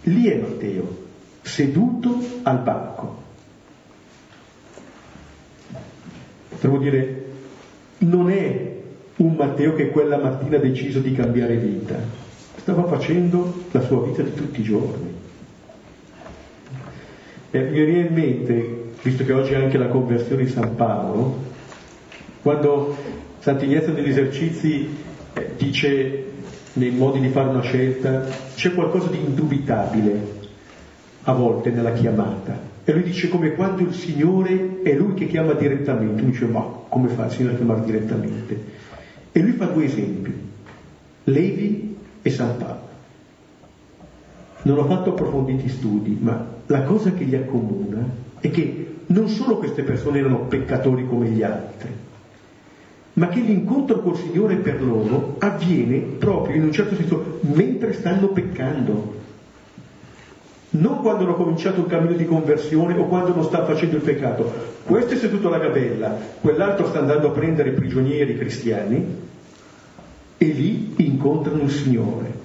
[0.03, 1.02] lì è Matteo,
[1.43, 3.21] seduto al banco.
[6.49, 7.25] Potremmo dire,
[7.99, 8.71] non è
[9.17, 11.95] un Matteo che quella mattina ha deciso di cambiare vita,
[12.55, 15.13] stava facendo la sua vita di tutti i giorni.
[17.51, 21.51] E mi viene in mente, visto che oggi è anche la conversione di San Paolo,
[22.41, 22.97] quando
[23.39, 24.87] Sant'Ignazio degli esercizi
[25.33, 26.25] eh, dice
[26.73, 28.25] nei modi di fare una scelta,
[28.55, 30.32] c'è qualcosa di indubitabile
[31.23, 32.71] a volte nella chiamata.
[32.83, 36.21] E lui dice come quando il Signore è lui che chiama direttamente.
[36.21, 38.63] Lui dice ma come fa il Signore a chiamare direttamente?
[39.31, 40.33] E lui fa due esempi,
[41.25, 42.91] Levi e San Paolo.
[44.63, 48.05] Non ho fatto approfonditi studi, ma la cosa che li accomuna
[48.39, 51.89] è che non solo queste persone erano peccatori come gli altri,
[53.13, 58.27] ma che l'incontro col Signore per loro avviene proprio in un certo senso mentre stanno
[58.27, 59.21] peccando
[60.73, 64.51] non quando hanno cominciato un cammino di conversione o quando non sta facendo il peccato.
[64.83, 69.21] Questo è seduto alla gabella, quell'altro sta andando a prendere prigionieri cristiani
[70.37, 72.41] e lì incontrano il Signore.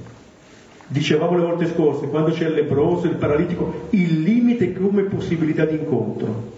[0.87, 5.77] Dicevamo le volte scorse, quando c'è il lebroso, il paralitico, il limite come possibilità di
[5.77, 6.53] incontro,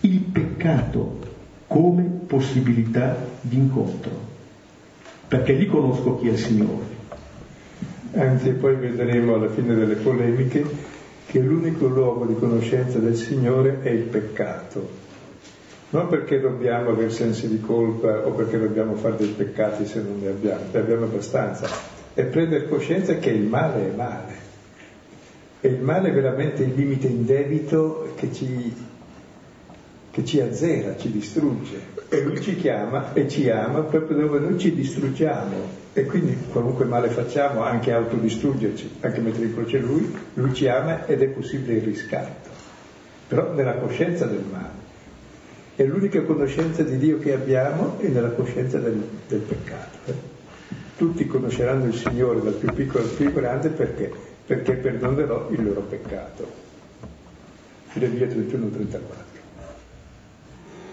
[0.00, 1.18] il peccato
[1.66, 4.10] come possibilità di incontro,
[5.26, 6.98] perché lì conosco chi è il Signore.
[8.12, 10.89] Anzi, poi vedremo alla fine delle polemiche
[11.30, 14.98] che l'unico luogo di conoscenza del Signore è il peccato.
[15.90, 20.18] Non perché dobbiamo avere sensi di colpa o perché dobbiamo fare dei peccati se non
[20.20, 21.68] ne abbiamo, ne abbiamo abbastanza,
[22.14, 24.34] è prendere coscienza che il male è male.
[25.60, 28.74] E il male è veramente il limite indebito che ci,
[30.10, 31.99] che ci azzera, ci distrugge.
[32.12, 36.84] E lui ci chiama e ci ama proprio dove noi ci distruggiamo e quindi qualunque
[36.84, 41.74] male facciamo, anche autodistruggerci, anche mettere in croce lui, lui ci ama ed è possibile
[41.74, 42.48] il riscatto,
[43.28, 44.78] però nella coscienza del male.
[45.76, 49.98] E l'unica conoscenza di Dio che abbiamo è nella coscienza del, del peccato.
[50.96, 54.12] Tutti conosceranno il Signore dal più piccolo al più grande perché?
[54.46, 56.44] Perché perdonerò il loro peccato.
[57.86, 59.29] Filemia 31-34.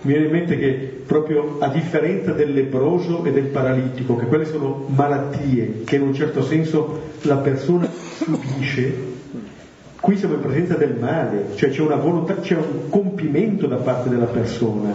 [0.01, 4.45] Mi viene in mente che proprio a differenza del lebroso e del paralitico, che quelle
[4.45, 8.93] sono malattie che in un certo senso la persona subisce,
[9.99, 14.09] qui siamo in presenza del male, cioè c'è una volontà, c'è un compimento da parte
[14.09, 14.93] della persona,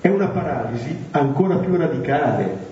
[0.00, 2.66] è una paralisi ancora più radicale,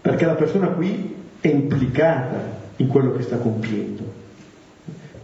[0.00, 4.22] perché la persona qui è implicata in quello che sta compiendo.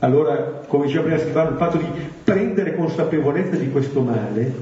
[0.01, 1.87] Allora, come diceva prima Silvano, il fatto di
[2.25, 4.53] prendere consapevolezza di questo male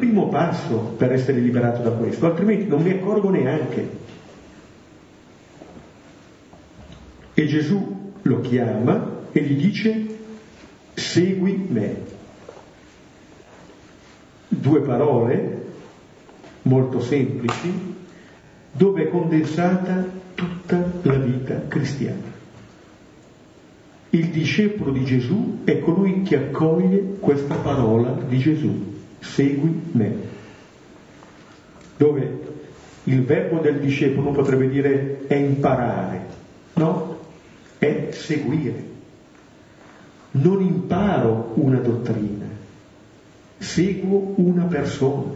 [0.00, 3.98] primo passo per essere liberato da questo, altrimenti non mi accorgo neanche.
[7.34, 10.06] E Gesù lo chiama e gli dice
[10.94, 12.08] segui me.
[14.48, 15.66] Due parole
[16.62, 17.94] molto semplici
[18.72, 22.38] dove è condensata tutta la vita cristiana.
[24.10, 28.89] Il discepolo di Gesù è colui che accoglie questa parola di Gesù,
[29.20, 30.14] segui me.
[31.96, 32.38] Dove
[33.04, 36.26] il verbo del discepolo potrebbe dire è imparare,
[36.74, 37.18] no?
[37.78, 38.88] È seguire.
[40.32, 42.46] Non imparo una dottrina,
[43.58, 45.32] seguo una persona.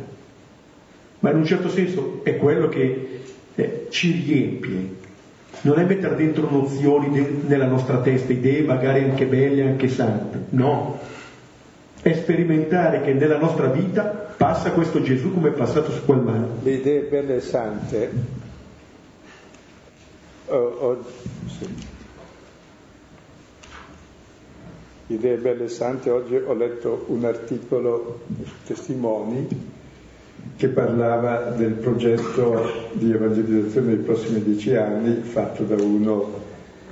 [1.20, 3.22] Ma in un certo senso è quello che
[3.54, 5.02] eh, ci riempie
[5.64, 10.38] non è mettere dentro nozioni de- nella nostra testa, idee magari anche belle, anche sante,
[10.50, 10.98] no.
[12.04, 14.02] È sperimentare che nella nostra vita
[14.36, 16.46] passa questo Gesù come è passato su quel mare.
[16.62, 18.10] Le idee belle e sante.
[20.48, 21.04] Oh, oh,
[21.46, 21.66] sì.
[25.06, 28.20] Idee belle e sante, oggi ho letto un articolo
[28.66, 29.48] testimoni
[30.56, 36.38] che parlava del progetto di evangelizzazione dei prossimi dieci anni fatto da uno,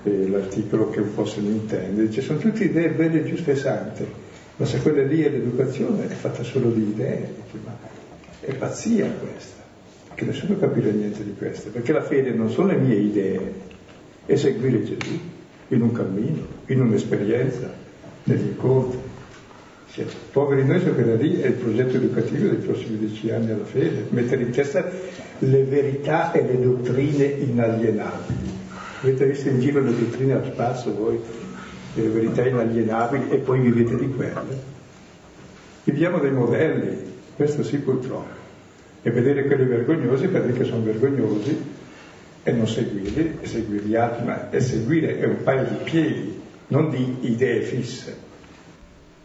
[0.04, 3.56] eh, l'articolo che un po' se ne intende, dice sono tutte idee belle, giuste e
[3.56, 4.21] sante,
[4.56, 7.34] ma se quella lì è l'educazione è fatta solo di idee,
[7.64, 7.76] ma
[8.40, 9.62] è pazzia questa,
[10.14, 13.52] che nessuno capirà niente di questo, perché la fede non sono le mie idee,
[14.26, 15.18] è seguire Gesù
[15.68, 17.72] in un cammino, in un'esperienza,
[18.24, 18.98] negli incontri.
[19.90, 24.06] Cioè, poveri noi da lì è il progetto educativo dei prossimi dieci anni alla fede,
[24.10, 24.90] mettere in testa
[25.38, 28.60] le verità e le dottrine inalienabili.
[29.02, 31.20] Avete visto in giro le dottrine al spasso voi,
[31.94, 34.70] le verità inalienabili e poi vivete di quelle?
[35.84, 36.96] Viviamo dei modelli,
[37.36, 38.40] questo sì purtroppo,
[39.02, 41.80] e vedere quelli vergognosi perché sono vergognosi
[42.44, 46.90] e non seguirli, e seguirli altri, ma e seguire è un paio di piedi, non
[46.90, 48.30] di idee fisse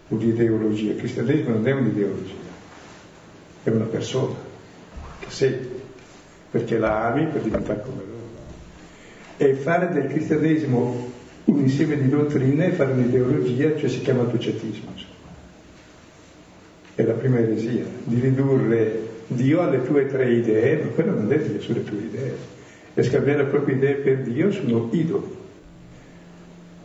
[0.10, 0.92] un'ideologia.
[0.92, 2.34] Il cristianesimo non è un'ideologia,
[3.64, 4.36] è una persona
[5.20, 5.82] che segui,
[6.50, 8.16] perché la ami per diventare come loro.
[9.38, 11.07] E fare del cristianesimo
[11.48, 14.92] un insieme di dottrine, fare un'ideologia, cioè si chiama docetismo.
[14.96, 15.08] Cioè.
[16.96, 21.38] È la prima eresia, di ridurre Dio alle tue tre idee, ma quello non è
[21.40, 22.36] Dio sulle tue idee.
[22.94, 25.36] E scambiare le proprie idee per Dio sono idoli.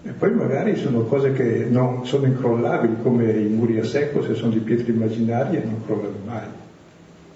[0.04, 4.34] E poi magari sono cose che non sono incrollabili, come i muri a secco, se
[4.34, 6.46] sono di pietre immaginarie non crollano mai,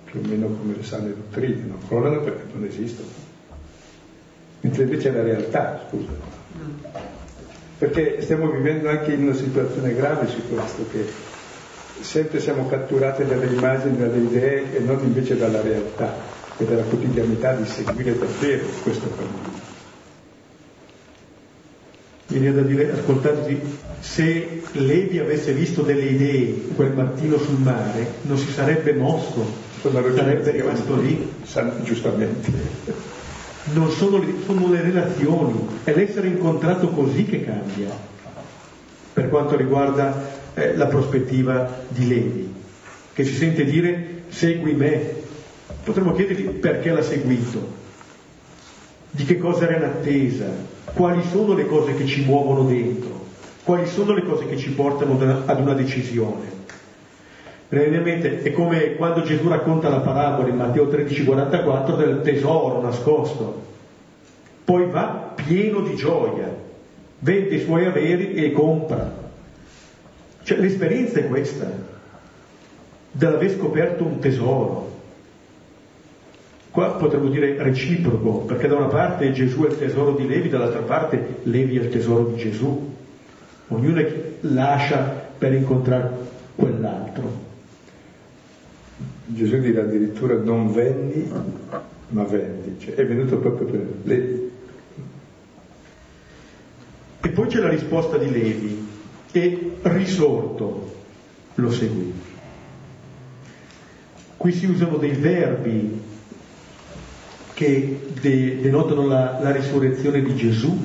[0.05, 3.09] più o meno come le sane dottrine, non crollano perché non esistono.
[4.61, 7.16] Mentre invece è la realtà, scusa.
[7.79, 11.05] Perché stiamo vivendo anche in una situazione grave su questo, che
[12.01, 16.15] sempre siamo catturati dalle immagini, dalle idee e non invece dalla realtà
[16.57, 19.67] e dalla quotidianità di seguire davvero questo cammino
[22.29, 23.61] mi viene da dire, ascoltati,
[24.01, 29.47] se Levi avesse visto delle idee quel mattino sul mare, non si sarebbe mosso,
[29.81, 31.35] sarebbe rimasto lì.
[31.83, 33.15] Giustamente.
[33.73, 37.91] Non sono, sono le relazioni, è l'essere incontrato così che cambia,
[39.13, 42.55] per quanto riguarda eh, la prospettiva di Levi,
[43.13, 45.15] che si sente dire segui me.
[45.83, 47.75] Potremmo chiedergli perché l'ha seguito,
[49.11, 50.47] di che cosa era in attesa,
[50.95, 53.27] quali sono le cose che ci muovono dentro,
[53.65, 56.66] quali sono le cose che ci portano ad una decisione.
[57.69, 63.65] Brevemente è come quando Gesù racconta la parabola in Matteo 13,44 del tesoro nascosto.
[64.65, 66.55] Poi va pieno di gioia,
[67.19, 69.25] vende i suoi averi e compra.
[70.43, 71.69] Cioè l'esperienza è questa,
[73.11, 74.95] dell'aver scoperto un tesoro.
[76.71, 80.83] Qua potremmo dire reciproco, perché da una parte Gesù è il tesoro di Levi, dall'altra
[80.83, 82.95] parte Levi è il tesoro di Gesù.
[83.69, 84.05] Ognuno
[84.43, 85.01] lascia
[85.37, 86.11] per incontrare
[86.55, 87.46] quell'altro.
[89.27, 91.29] Gesù dirà addirittura non vendi,
[92.09, 94.51] ma vendi, cioè è venuto proprio per Levi.
[97.21, 98.87] E poi c'è la risposta di Levi,
[99.33, 100.95] e risorto
[101.55, 102.13] lo seguì.
[104.37, 106.01] Qui si usano dei verbi
[107.55, 110.79] che de- denotano la, la risurrezione di Gesù,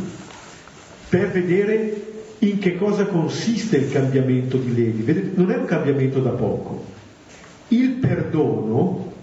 [1.09, 2.01] per vedere
[2.39, 5.03] in che cosa consiste il cambiamento di Levi.
[5.03, 6.99] Vedete, non è un cambiamento da poco.
[8.11, 9.13] Perdono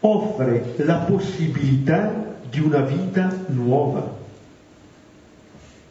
[0.00, 4.14] offre la possibilità di una vita nuova.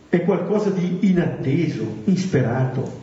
[0.10, 3.02] È qualcosa di inatteso, insperato.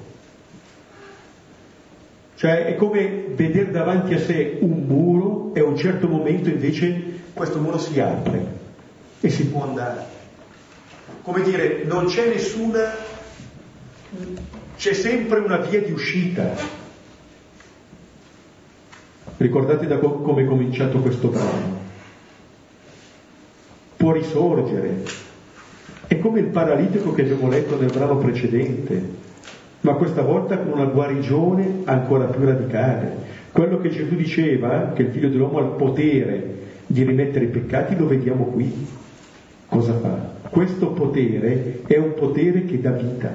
[2.36, 7.02] Cioè è come vedere davanti a sé un muro e a un certo momento invece
[7.32, 8.58] questo muro si apre
[9.20, 10.04] e si può andare.
[11.22, 12.92] Come dire, non c'è nessuna,
[14.76, 16.79] c'è sempre una via di uscita.
[19.40, 21.78] Ricordate da co- come è cominciato questo brano.
[23.96, 25.02] Può risorgere.
[26.06, 29.28] È come il paralitico che abbiamo letto nel brano precedente
[29.80, 33.28] ma questa volta con una guarigione ancora più radicale.
[33.52, 37.96] Quello che Gesù diceva, che il figlio dell'uomo ha il potere di rimettere i peccati,
[37.96, 38.86] lo vediamo qui.
[39.66, 40.48] Cosa fa?
[40.50, 43.32] Questo potere è un potere che dà vita,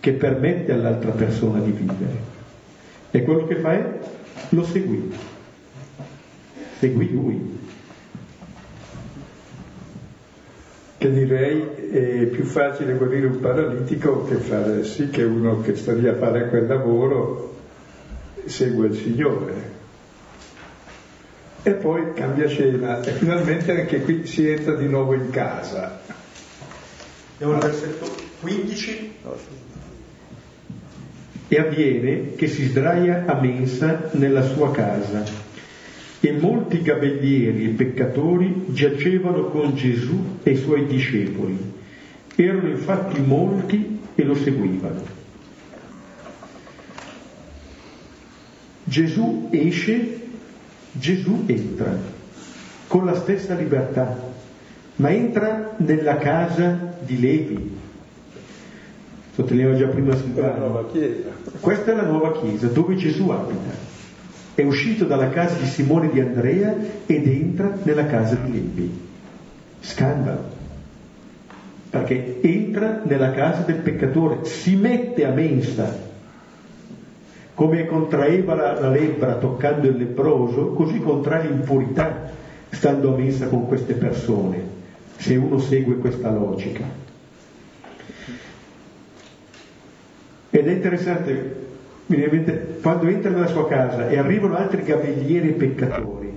[0.00, 2.30] che permette all'altra persona di vivere.
[3.10, 3.98] E quello che fa è
[4.54, 5.12] lo seguì.
[6.78, 7.60] Seguì lui.
[11.02, 15.92] che direi è più facile guarire un paralitico che fare sì che uno che sta
[15.94, 17.56] lì a fare quel lavoro
[18.44, 19.80] segua il Signore.
[21.64, 26.00] E poi cambia scena e finalmente anche qui si entra di nuovo in casa.
[27.32, 28.08] Andiamo al versetto
[28.40, 29.14] 15.
[31.52, 35.22] E avviene che si sdraia a mensa nella sua casa
[36.18, 41.58] e molti gabellieri e peccatori giacevano con Gesù e i suoi discepoli.
[42.36, 45.02] Erano infatti molti e lo seguivano.
[48.84, 50.20] Gesù esce,
[50.92, 51.94] Gesù entra
[52.86, 54.32] con la stessa libertà,
[54.96, 57.81] ma entra nella casa di Levi.
[59.34, 60.88] Sottolineavo già prima Silvano.
[61.60, 63.90] Questa è la nuova chiesa dove Gesù abita
[64.54, 66.74] è uscito dalla casa di Simone di Andrea
[67.06, 69.00] ed entra nella casa di Levi.
[69.80, 70.60] Scandalo.
[71.88, 76.10] Perché entra nella casa del peccatore, si mette a mensa,
[77.54, 82.30] come contraeva la, la lebbra toccando il leproso, così contrae l'impurità
[82.70, 84.62] stando a mensa con queste persone,
[85.16, 86.84] se uno segue questa logica.
[90.54, 91.60] Ed è interessante
[92.82, 96.30] quando entra nella sua casa e arrivano altri gabellieri peccatori.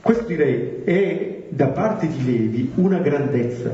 [0.00, 3.70] Questo direi è da parte di Levi una grandezza,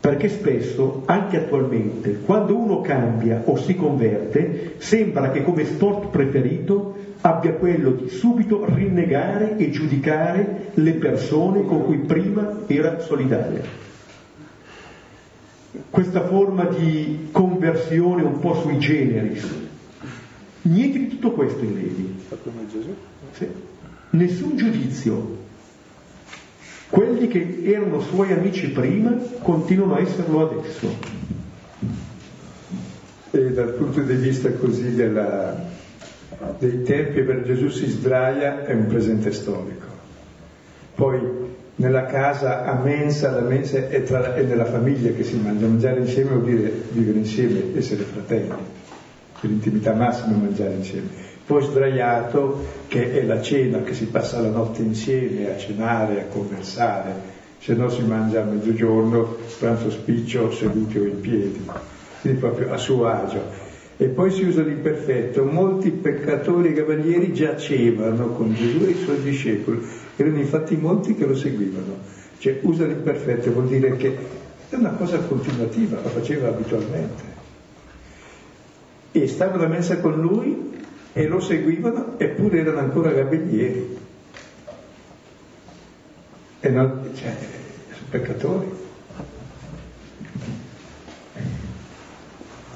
[0.00, 6.96] perché spesso, anche attualmente, quando uno cambia o si converte, sembra che come sport preferito
[7.20, 13.88] abbia quello di subito rinnegare e giudicare le persone con cui prima era solidario.
[15.90, 19.68] Questa forma di conversione un po' sui generis,
[20.62, 22.22] Niente di tutto questo in Levi.
[22.70, 22.94] Gesù?
[23.32, 23.48] Sì.
[24.10, 25.38] Nessun giudizio.
[26.90, 30.98] Quelli che erano suoi amici prima continuano a esserlo adesso.
[33.30, 35.56] E dal punto di vista così della,
[36.58, 39.86] dei tempi per Gesù si sdraia è un presente storico.
[40.94, 41.20] Poi
[41.80, 46.00] nella casa a mensa, la mensa è, tra, è nella famiglia che si mangia, mangiare
[46.00, 48.52] insieme vuol dire vivere insieme, essere fratelli.
[49.40, 51.08] L'intimità massima mangiare insieme.
[51.46, 56.24] Poi sdraiato, che è la cena, che si passa la notte insieme a cenare, a
[56.26, 61.64] conversare, se no si mangia a mezzogiorno, pranzo spiccio, seduti o in piedi,
[62.20, 63.68] quindi proprio a suo agio.
[63.96, 69.20] E poi si usa l'imperfetto, molti peccatori e cavalieri giacevano con Gesù e i suoi
[69.22, 69.80] discepoli,
[70.22, 71.96] erano infatti molti che lo seguivano.
[72.38, 74.16] Cioè usa l'imperfetto, vuol dire che
[74.68, 77.38] è una cosa continuativa, la faceva abitualmente
[79.12, 80.78] e stavano a messa con lui
[81.12, 83.98] e lo seguivano eppure erano ancora gabellieri.
[86.60, 87.36] E non, cioè,
[87.90, 88.78] sono peccatori.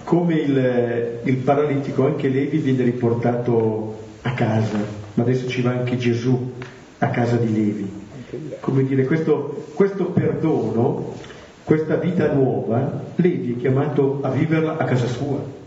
[0.05, 4.79] Come il, il paralitico, anche Levi viene riportato a casa,
[5.15, 6.53] ma adesso ci va anche Gesù
[6.99, 8.03] a casa di Levi.
[8.61, 11.15] Come dire, questo, questo perdono,
[11.65, 15.63] questa vita nuova, Levi è chiamato a viverla a casa sua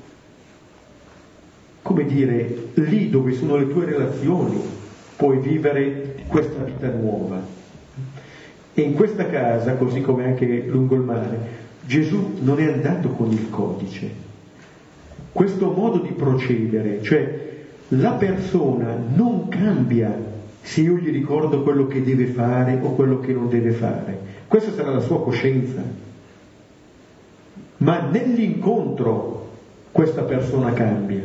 [1.88, 4.60] come dire, lì dove sono le tue relazioni
[5.16, 7.42] puoi vivere questa vita nuova.
[8.74, 11.40] E in questa casa, così come anche lungo il mare,
[11.86, 14.26] Gesù non è andato con il codice.
[15.32, 17.46] Questo modo di procedere, cioè
[17.90, 20.14] la persona non cambia
[20.68, 24.20] se io gli ricordo quello che deve fare o quello che non deve fare.
[24.50, 25.82] Questa sarà la sua coscienza.
[27.78, 29.50] Ma nell'incontro
[29.94, 31.24] questa persona cambia.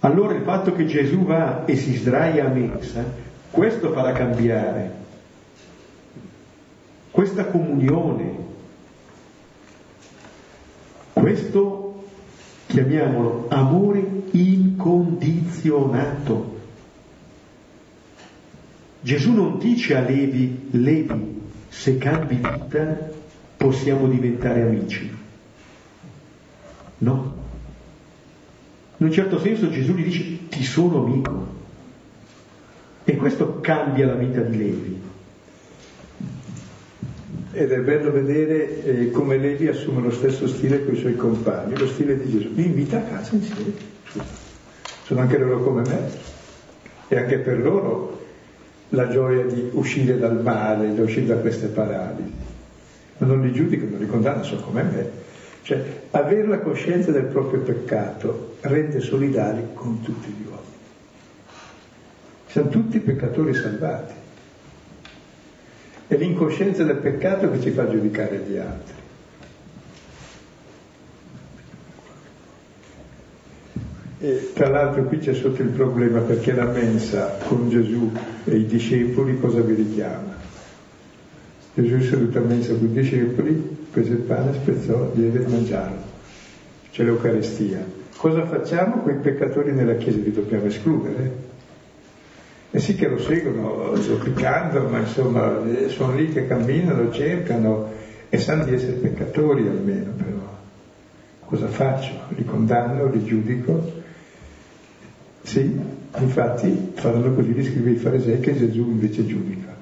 [0.00, 3.04] Allora il fatto che Gesù va e si sdraia a mensa,
[3.50, 5.04] questo farà cambiare.
[7.10, 8.36] questa comunione,
[11.14, 12.04] questo
[12.66, 16.55] chiamiamolo amore incondizionato.
[19.06, 23.08] Gesù non dice a Levi, Levi, se cambi vita
[23.56, 25.08] possiamo diventare amici.
[26.98, 27.34] No.
[28.96, 31.46] In un certo senso Gesù gli dice ti sono amico.
[33.04, 35.00] E questo cambia la vita di Levi.
[37.52, 41.78] Ed è bello vedere eh, come Levi assume lo stesso stile con i suoi compagni,
[41.78, 42.52] lo stile di Gesù.
[42.54, 43.72] Li invita a casa insieme.
[45.04, 46.10] Sono anche loro come me.
[47.06, 48.16] E anche per loro
[48.90, 52.32] la gioia di uscire dal male, di uscire da queste paralisi.
[53.18, 55.10] Ma non li giudica, non li condanna, sono come me.
[55.62, 55.82] Cioè,
[56.12, 60.64] avere la coscienza del proprio peccato rende solidali con tutti gli uomini.
[62.46, 64.14] Siamo tutti peccatori salvati.
[66.06, 68.95] È l'incoscienza del peccato che ci fa giudicare gli altri.
[74.18, 78.10] E tra l'altro qui c'è sotto il problema perché la mensa con Gesù
[78.44, 80.34] e i discepoli cosa vi richiama?
[81.74, 86.02] Gesù seduto a mensa con i discepoli prese il pane, spezzò, diede e mangiarono.
[86.90, 87.84] C'è l'Eucaristia.
[88.16, 89.02] Cosa facciamo?
[89.02, 91.44] Quei peccatori nella Chiesa li dobbiamo escludere?
[92.70, 97.90] E sì che lo seguono zoppicando, ma insomma sono lì che camminano, cercano
[98.30, 100.54] e sanno di essere peccatori almeno però.
[101.40, 102.12] Cosa faccio?
[102.28, 103.95] Li condanno, li giudico?
[105.46, 105.78] Sì,
[106.18, 109.76] infatti faranno così gli scrive i farisei che Gesù invece giudica.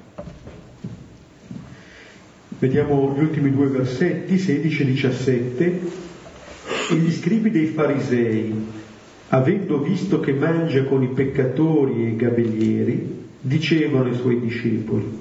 [2.59, 5.81] Vediamo gli ultimi due versetti, 16 e 17.
[6.91, 8.53] E gli scribi dei farisei,
[9.29, 15.17] avendo visto che mangia con i peccatori e i gabellieri, dicevano ai suoi discepoli,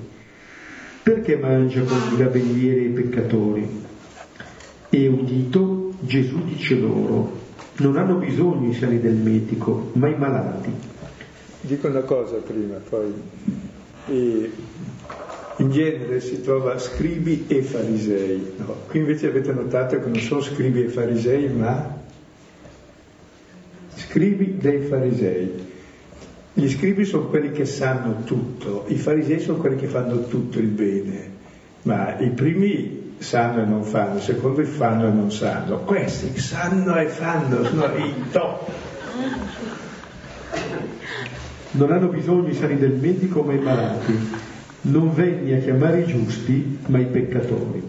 [1.03, 3.67] perché mangia con i gabellieri e i peccatori?
[4.91, 7.44] E udito, Gesù dice loro,
[7.77, 10.71] non hanno bisogno i sani del medico, ma i malati.
[11.61, 13.13] Dico una cosa prima, poi.
[14.07, 14.51] E
[15.57, 18.53] in genere si trova scribi e farisei.
[18.59, 22.03] No, qui invece avete notato che non sono scribi e farisei, ma
[23.95, 25.73] scribi dei farisei.
[26.53, 30.69] Gli scribi sono quelli che sanno tutto, i farisei sono quelli che fanno tutto il
[30.69, 31.31] bene,
[31.83, 35.79] ma i primi sanno e non fanno, i secondi fanno e non sanno.
[35.79, 38.71] Questi sanno e fanno, sono i top.
[41.73, 44.53] Non hanno bisogno i sani del medico ma i malati
[44.85, 47.83] non venni a chiamare i giusti, ma i peccatori.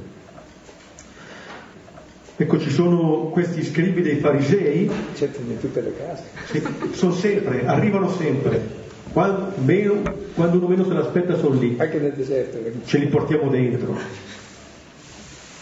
[2.37, 4.89] Ecco, ci sono questi scribi dei farisei.
[5.13, 6.23] Certo, in tutte le case.
[6.51, 8.83] Sì, sono sempre, arrivano sempre.
[9.11, 10.01] Quando, meno,
[10.33, 11.75] quando uno meno se l'aspetta sono lì.
[11.79, 12.57] Anche nel deserto.
[12.85, 13.97] Ce li portiamo dentro.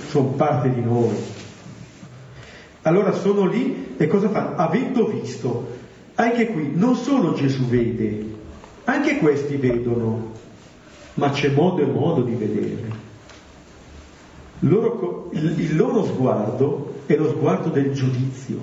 [0.08, 1.16] Sono parte di noi.
[2.84, 4.56] Allora sono lì e cosa fanno?
[4.58, 5.78] Avendo visto,
[6.16, 8.26] anche qui non solo Gesù vede,
[8.84, 10.32] anche questi vedono
[11.16, 13.12] ma c'è modo e modo di vedere.
[14.60, 18.60] Loro, il, il loro sguardo è lo sguardo del giudizio,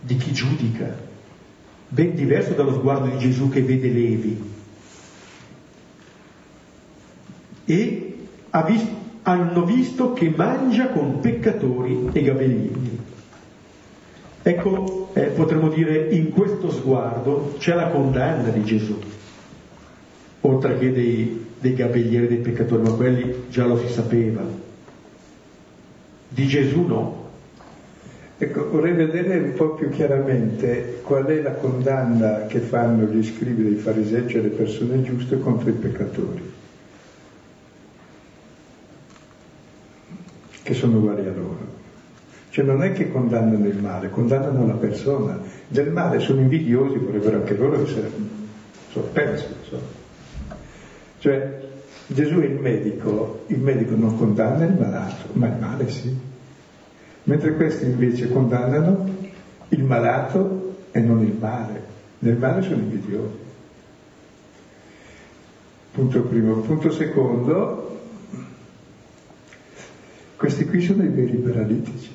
[0.00, 0.96] di chi giudica,
[1.88, 4.42] ben diverso dallo sguardo di Gesù che vede Levi.
[7.66, 8.88] E ha visto,
[9.30, 12.98] hanno visto che mangia con peccatori e gabellini.
[14.42, 18.98] Ecco, eh, potremmo dire, in questo sguardo c'è la condanna di Gesù
[20.42, 24.42] oltre che dei, dei gabellieri dei peccatori, ma quelli già lo si sapeva.
[26.28, 27.18] Di Gesù no.
[28.38, 33.64] Ecco, vorrei vedere un po' più chiaramente qual è la condanna che fanno gli scrivi
[33.64, 36.40] dei farisei, cioè le persone giuste, contro i peccatori,
[40.70, 41.78] che sono uguali a loro.
[42.50, 45.38] Cioè non è che condannano il male, condannano la persona.
[45.66, 48.10] Del male sono invidiosi, vorrebbero anche loro essere,
[48.90, 49.80] so, penso, so.
[51.18, 51.60] Cioè
[52.06, 56.16] Gesù è il medico, il medico non condanna il malato, ma il male sì.
[57.24, 59.08] Mentre questi invece condannano
[59.68, 61.82] il malato e non il male.
[62.20, 63.38] Nel male sono invidiosi.
[65.92, 66.54] Punto primo.
[66.60, 67.79] Punto secondo,
[70.40, 72.08] questi qui sono i veri paralitici,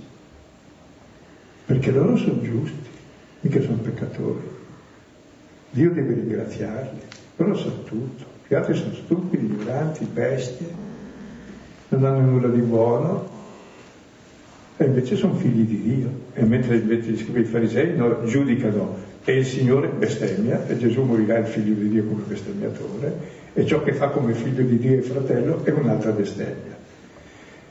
[1.64, 2.90] perché loro sono giusti,
[3.42, 4.50] mica sono peccatori.
[5.70, 7.02] Dio deve ringraziarli,
[7.36, 8.24] loro sanno tutto.
[8.48, 10.68] Gli altri sono stupidi, ignoranti, bestie,
[11.90, 13.30] non hanno nulla di buono
[14.78, 16.10] e invece sono figli di Dio.
[16.34, 21.04] E mentre invece gli scrivi i farisei no, giudicano e il Signore bestemmia e Gesù
[21.04, 24.98] morirà il figlio di Dio come bestemmiatore e ciò che fa come figlio di Dio
[24.98, 26.75] e fratello è un'altra bestemmia.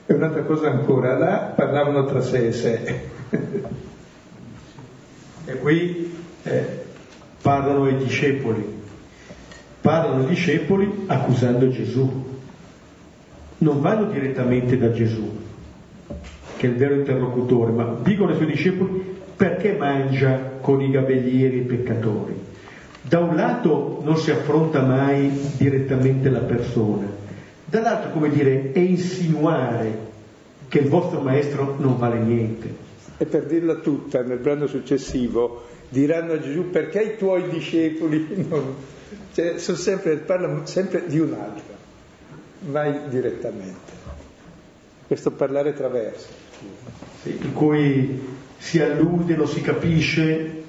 [0.07, 3.01] E un'altra cosa ancora, là parlavano tra sé e sé.
[5.45, 6.83] e qui eh,
[7.41, 8.63] parlano i discepoli,
[9.81, 12.33] parlano i discepoli accusando Gesù.
[13.57, 15.37] Non vanno direttamente da Gesù,
[16.57, 21.57] che è il vero interlocutore, ma dicono ai suoi discepoli perché mangia con i gabellieri
[21.57, 22.43] e i peccatori.
[23.01, 27.05] Da un lato non si affronta mai direttamente la persona,
[27.81, 30.13] dall'altro, come dire, è insinuare
[30.67, 32.83] che il vostro maestro non vale niente.
[33.17, 38.75] E per dirla tutta, nel brano successivo, diranno a Gesù perché i tuoi discepoli non...
[39.33, 41.75] Cioè, sono sempre, parlano sempre di un altro,
[42.71, 44.03] mai direttamente.
[45.07, 46.27] Questo parlare traverso.
[47.21, 48.19] Sì, in cui
[48.57, 50.63] si allude, lo si capisce,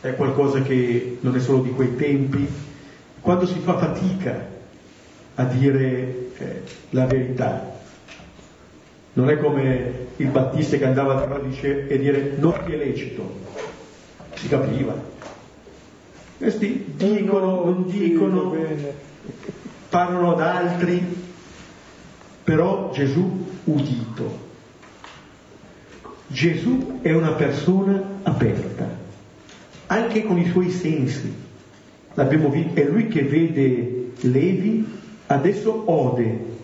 [0.00, 2.46] è qualcosa che non è solo di quei tempi,
[3.20, 4.56] quando si fa fatica
[5.38, 7.76] a dire eh, la verità.
[9.12, 13.38] Non è come il Battista che andava a Radice e dire non è lecito,
[14.34, 14.94] si capiva.
[16.38, 18.56] Questi dicono, non dicono,
[19.88, 21.02] parlano ad altri,
[22.42, 24.46] però Gesù udito.
[26.26, 28.88] Gesù è una persona aperta,
[29.86, 31.32] anche con i suoi sensi.
[32.14, 34.98] L'abbiamo visto, è lui che vede Levi,
[35.28, 36.56] adesso ode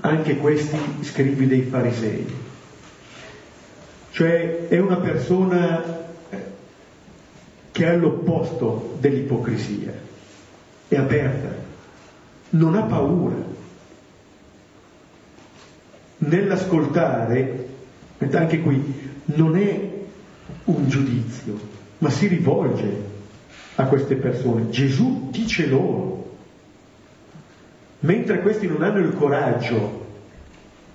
[0.00, 2.26] anche questi scrivi dei farisei.
[4.10, 6.02] Cioè è una persona
[7.72, 9.92] che è l'opposto dell'ipocrisia,
[10.86, 11.52] è aperta,
[12.50, 13.52] non ha paura.
[16.18, 17.68] Nell'ascoltare
[18.32, 19.90] anche qui non è
[20.64, 21.58] un giudizio,
[21.98, 23.12] ma si rivolge
[23.74, 24.70] a queste persone.
[24.70, 26.13] Gesù dice loro,
[28.04, 30.02] mentre questi non hanno il coraggio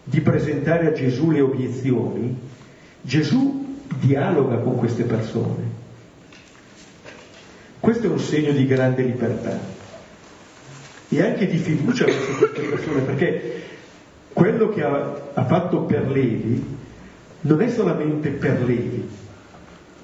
[0.04, 2.36] di presentare a Gesù le obiezioni,
[3.02, 5.78] Gesù dialoga con queste persone.
[7.80, 9.60] Questo è un segno di grande libertà
[11.10, 13.62] e anche di fiducia verso queste persone, perché
[14.34, 16.78] quello che ha, ha fatto per Levi
[17.42, 19.10] non è solamente per Levi.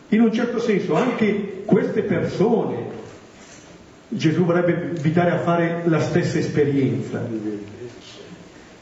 [0.10, 2.84] In un certo senso anche queste persone
[4.08, 7.28] Gesù vorrebbe invitare a fare la stessa esperienza,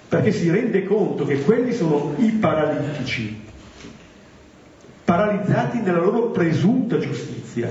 [0.10, 3.42] perché si rende conto che quelli sono i paralitici,
[5.04, 7.70] paralizzati nella loro presunta giustizia,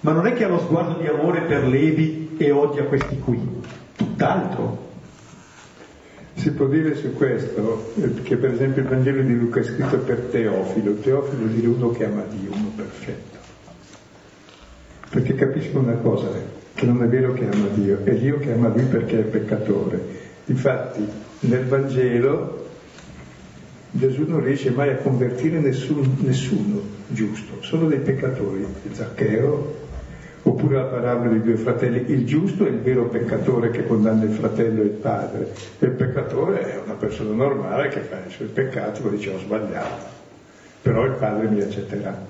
[0.00, 3.38] ma non è che ha lo sguardo di amore per Levi e odia questi qui,
[3.96, 4.88] tutt'altro.
[6.34, 9.98] Si può dire su questo eh, che per esempio il Vangelo di Luca è scritto
[9.98, 13.39] per Teofilo, Teofilo dire uno che ama Dio, uno perfetto.
[15.10, 16.28] Perché capisco una cosa,
[16.72, 20.00] che non è vero che ama Dio, è Dio che ama lui perché è peccatore.
[20.46, 21.06] Infatti
[21.40, 22.68] nel Vangelo
[23.90, 29.88] Gesù non riesce mai a convertire nessun, nessuno giusto, solo dei peccatori, Zaccheo,
[30.42, 34.30] Oppure la parabola dei due fratelli, il giusto è il vero peccatore che condanna il
[34.30, 38.48] fratello e il padre, e il peccatore è una persona normale che fa i suoi
[38.48, 40.02] peccati, poi dice ho sbagliato,
[40.80, 42.26] però il padre mi accetterà.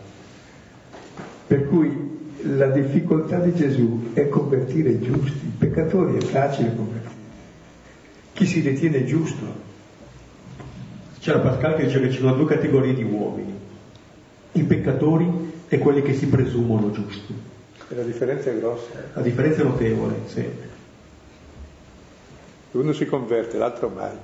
[1.47, 2.10] Per cui
[2.43, 7.19] la difficoltà di Gesù è convertire i giusti, i peccatori è facile convertire.
[8.33, 9.69] Chi si ritiene giusto?
[11.21, 13.55] C'era Pascal che dice che ci sono due categorie di uomini,
[14.53, 17.35] i peccatori e quelli che si presumono giusti.
[17.89, 18.91] E la differenza è grossa.
[19.13, 20.49] La differenza è notevole, sì.
[22.73, 24.17] Uno si converte, l'altro mai.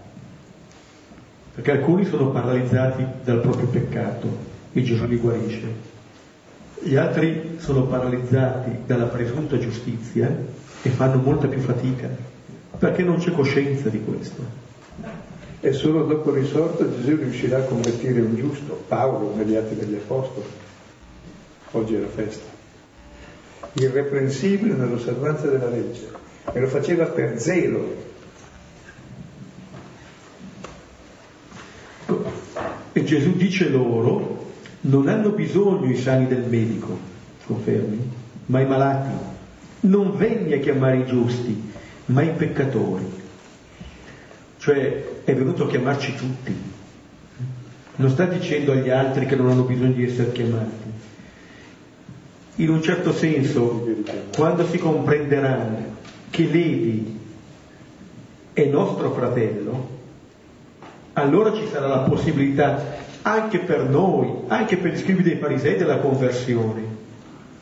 [1.55, 4.29] Perché alcuni sono paralizzati dal proprio peccato
[4.73, 5.86] e Gesù li guarisce.
[6.81, 10.35] Gli altri sono paralizzati dalla presunta giustizia
[10.83, 12.09] e fanno molta più fatica,
[12.79, 14.65] perché non c'è coscienza di questo.
[15.61, 20.47] E solo dopo risorto Gesù riuscirà a convertire un giusto, Paolo negli atti degli Apostoli.
[21.73, 22.55] Oggi è la festa
[23.79, 26.09] irreprensibile nell'osservanza della legge
[26.53, 28.05] e lo faceva per zelo.
[32.93, 34.36] E Gesù dice loro,
[34.89, 36.99] non hanno bisogno i sani del medico,
[37.47, 38.11] confermi,
[38.47, 39.11] ma i malati.
[39.81, 41.73] Non venni a chiamare i giusti,
[42.07, 43.05] ma i peccatori.
[44.59, 46.55] Cioè è venuto a chiamarci tutti.
[47.97, 50.87] Non sta dicendo agli altri che non hanno bisogno di essere chiamati
[52.57, 53.85] in un certo senso,
[54.35, 55.75] quando si comprenderà
[56.31, 57.19] che Levi
[58.53, 59.95] è nostro fratello,
[61.13, 65.99] allora ci sarà la possibilità anche per noi, anche per gli scrivi dei farisei della
[65.99, 66.95] conversione.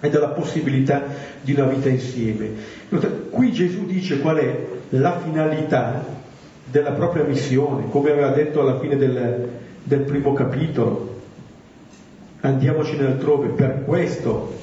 [0.00, 1.02] e dalla possibilità
[1.40, 2.50] di una vita insieme.
[3.30, 6.04] Qui Gesù dice qual è la finalità
[6.70, 9.48] della propria missione, come aveva detto alla fine del,
[9.82, 11.20] del primo capitolo.
[12.40, 14.58] Andiamocene altrove, per questo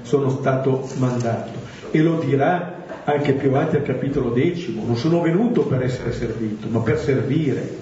[0.00, 1.50] sono stato mandato.
[1.90, 6.68] E lo dirà anche più avanti al capitolo decimo, non sono venuto per essere servito,
[6.70, 7.80] ma per servire.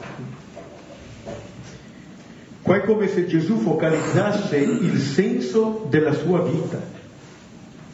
[2.63, 6.81] Qua è come se Gesù focalizzasse il senso della sua vita.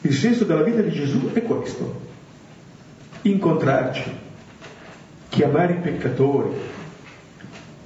[0.01, 1.99] Il senso della vita di Gesù è questo,
[3.23, 4.11] incontrarci,
[5.29, 6.51] chiamare i peccatori,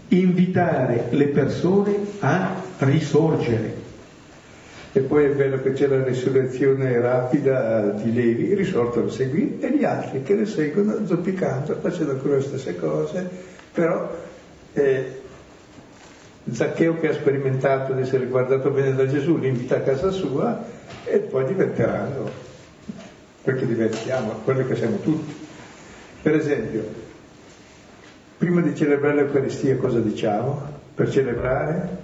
[0.09, 3.81] invitare le persone a risorgere.
[4.91, 9.75] E poi è bello che c'è la risurrezione rapida di Levi, risorto lo seguì, e
[9.75, 13.27] gli altri che le seguono zoppicando, facendo ancora le stesse cose,
[13.71, 14.15] però
[14.73, 15.21] eh,
[16.51, 20.63] Zaccheo che ha sperimentato di essere guardato bene da Gesù, li invita a casa sua
[21.05, 22.29] e poi diventeranno,
[23.43, 25.33] perché diventiamo quelli che siamo tutti.
[26.21, 26.83] Per esempio,
[28.37, 30.61] prima di celebrare l'Eucaristia cosa diciamo?
[30.93, 31.97] Per celebrare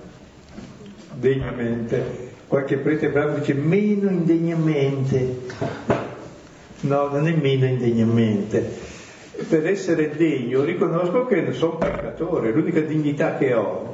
[1.13, 2.27] degnamente.
[2.47, 5.37] Qualche prete bravo dice meno indegnamente.
[6.81, 8.87] No, non è meno indegnamente.
[9.47, 13.88] Per essere degno riconosco che sono peccatore, l'unica dignità che ho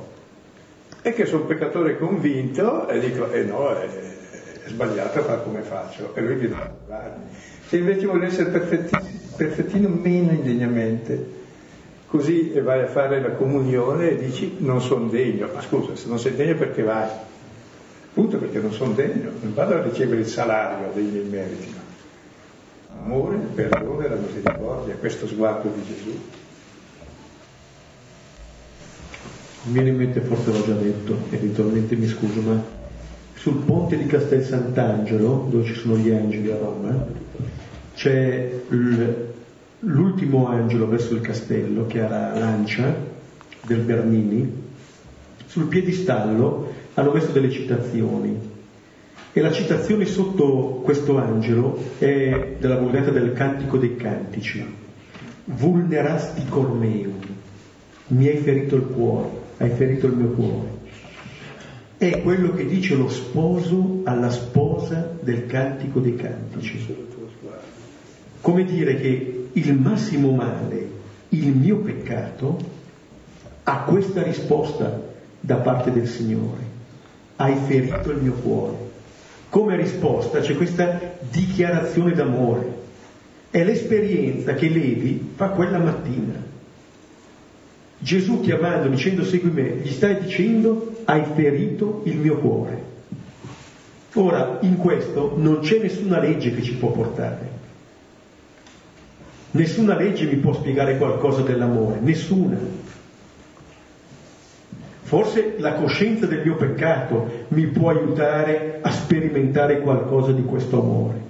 [1.06, 6.16] è che sono peccatore convinto e dico, eh no, è, è sbagliato, fa come faccio,
[6.16, 7.26] e lui a parlarmi.
[7.68, 11.24] Se invece vuole essere perfettino meno indegnamente,
[12.08, 16.18] così vai a fare la comunione e dici non sono degno, ma scusa, se non
[16.18, 17.08] sei degno perché vai?
[18.10, 21.72] Appunto perché non sono degno, non vado a ricevere il salario dei miei meriti.
[23.00, 26.44] Amore, il perdono e la misericordia, questo sguardo di Gesù.
[29.66, 32.64] Mi viene in mente, forse l'ho già detto, eventualmente mi scuso, ma
[33.34, 37.06] sul ponte di Castel Sant'Angelo, dove ci sono gli angeli a Roma,
[37.96, 38.52] c'è
[39.80, 42.96] l'ultimo angelo verso il castello, che ha la lancia
[43.66, 44.64] del Bernini,
[45.48, 48.54] sul piedistallo hanno messo delle citazioni.
[49.34, 54.64] E la citazione sotto questo angelo è della vulgata del Cantico dei Cantici.
[55.46, 57.20] Vulnerasti cor meum,
[58.08, 60.84] mi hai ferito il cuore hai ferito il mio cuore.
[61.98, 66.86] È quello che dice lo sposo alla sposa del cantico dei cantici.
[68.42, 70.90] Come dire che il massimo male,
[71.30, 72.58] il mio peccato,
[73.64, 75.02] ha questa risposta
[75.40, 76.74] da parte del Signore.
[77.38, 78.76] Hai ferito il mio cuore.
[79.50, 81.00] Come risposta c'è questa
[81.32, 82.84] dichiarazione d'amore.
[83.50, 86.45] È l'esperienza che Levi fa quella mattina
[88.06, 92.84] Gesù chiamando, dicendo segui me, gli stai dicendo hai ferito il mio cuore.
[94.14, 97.50] Ora, in questo non c'è nessuna legge che ci può portare.
[99.50, 102.60] Nessuna legge mi può spiegare qualcosa dell'amore, nessuna.
[105.02, 111.22] Forse la coscienza del mio peccato mi può aiutare a sperimentare qualcosa di questo amore.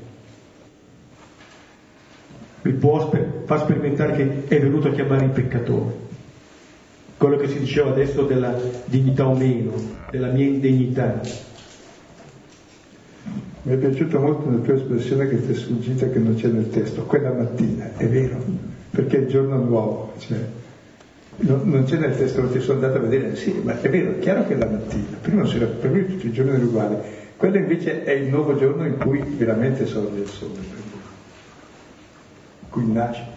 [2.63, 3.09] Mi può
[3.45, 6.03] far sperimentare che è venuto a chiamare i peccatori
[7.18, 8.53] quello che si diceva adesso della
[8.86, 9.74] dignità o meno,
[10.11, 11.22] della mia indegnità.
[13.63, 16.70] Mi è piaciuta molto la tua espressione che ti è sfuggita che non c'è nel
[16.70, 18.38] testo, quella mattina, è vero,
[18.91, 20.38] perché è il giorno nuovo, cioè,
[21.38, 24.11] non, non, c'è nel testo, non ti sono andato a vedere, sì, ma è vero,
[24.11, 26.51] è chiaro che è la mattina, prima non si era, per lui tutti i giorni
[26.51, 26.95] erano uguali,
[27.38, 30.59] quello invece è il nuovo giorno in cui veramente sorge il sole,
[32.59, 33.34] in cui nasce.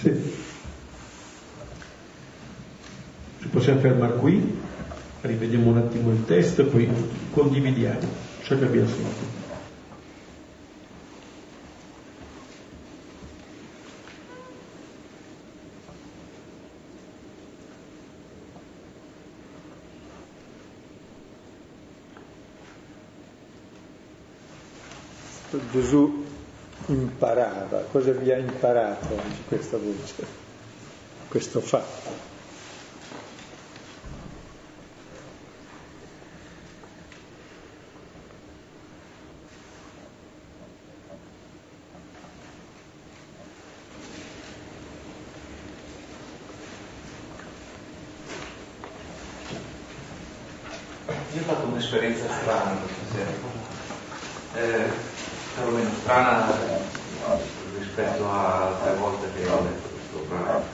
[0.00, 0.12] Sì.
[3.40, 4.58] Ci possiamo fermare qui,
[5.22, 6.88] rivediamo un attimo il testo e poi
[7.30, 8.08] condividiamo
[8.42, 9.44] ciò che abbiamo sentito.
[25.72, 26.25] Gesù
[26.86, 30.26] imparava, cosa vi ha imparato oggi questa voce,
[31.28, 32.34] questo fatto.
[51.34, 53.54] Io ho fatto un'esperienza strana questa sera.
[54.54, 54.90] Eh,
[55.56, 56.52] perlomeno strana
[57.78, 60.64] rispetto a altre volte che ho letto questo brano.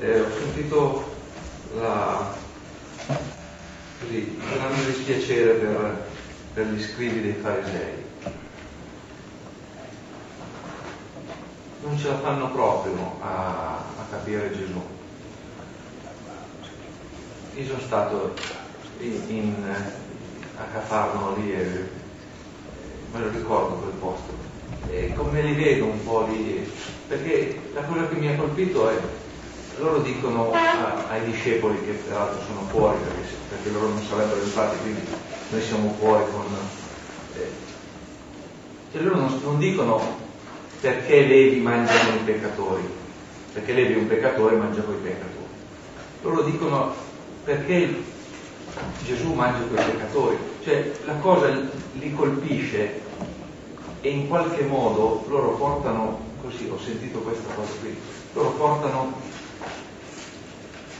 [0.00, 1.14] Eh, ho sentito
[1.74, 2.34] la,
[4.00, 6.06] così, grande dispiacere per,
[6.54, 8.02] per gli scrivi dei farisei.
[11.82, 14.82] Non ce la fanno proprio a, a capire Gesù.
[17.56, 18.34] Io sono stato
[19.00, 19.74] in, in,
[20.56, 21.88] a Cafarno lì e
[23.12, 24.32] me lo ricordo quel posto.
[24.90, 25.12] E
[25.64, 26.70] vedo un po' lì,
[27.08, 28.96] perché la cosa che mi ha colpito è
[29.78, 34.76] loro dicono a, ai discepoli che peraltro sono fuori perché, perché, loro non sarebbero entrati
[34.82, 35.00] quindi
[35.48, 36.44] noi siamo fuori con
[37.36, 37.48] eh,
[38.92, 40.00] cioè loro non, non, dicono
[40.80, 42.82] perché Levi mangiano i peccatori
[43.54, 45.32] perché Levi un peccatore mangia con i peccatori.
[46.22, 46.92] Loro dicono
[47.44, 48.02] perché
[49.04, 50.36] Gesù mangia con i peccatori.
[50.64, 51.56] Cioè la cosa
[51.92, 53.02] li colpisce
[54.04, 57.96] e in qualche modo loro portano così ho sentito questa cosa qui
[58.34, 59.14] loro portano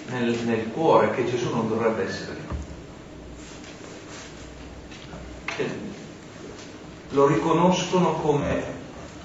[0.06, 2.56] nel, nel cuore che Gesù non dovrebbe essere lì.
[5.56, 5.66] Cioè,
[7.10, 8.62] lo riconoscono come,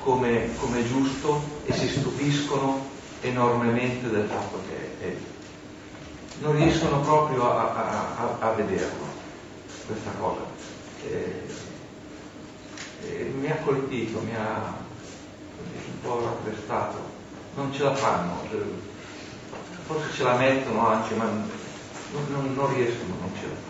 [0.01, 2.87] come, come, giusto e si stupiscono
[3.21, 5.25] enormemente del fatto che è lì.
[6.41, 9.05] Non riescono proprio a, a, a, a vederlo,
[9.85, 10.41] questa cosa.
[11.07, 11.48] E,
[13.39, 14.73] mi ha colpito, mi ha
[15.57, 17.17] un po' rattrestato.
[17.55, 18.39] Non ce la fanno
[19.89, 21.49] forse ce la mettono anche, ma non,
[22.31, 23.67] non, non riescono, non ce la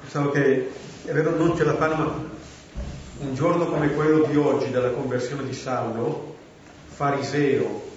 [0.00, 0.72] Pensavo che
[1.04, 2.38] è vero non ce la fanno, ma
[3.18, 6.36] un giorno come quello di oggi della conversione di Saulo,
[6.88, 7.88] fariseo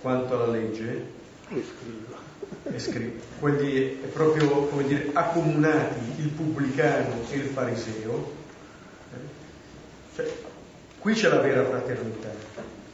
[0.00, 1.16] quanto alla legge,
[1.50, 8.32] e scrive, quelli proprio come dire accomunati il pubblicano e il fariseo,
[10.14, 10.32] cioè,
[11.00, 12.30] qui c'è la vera fraternità,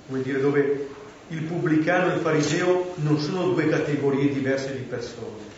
[0.06, 0.88] come dire dove
[1.28, 5.52] il pubblicano e il fariseo non sono due categorie diverse di persone,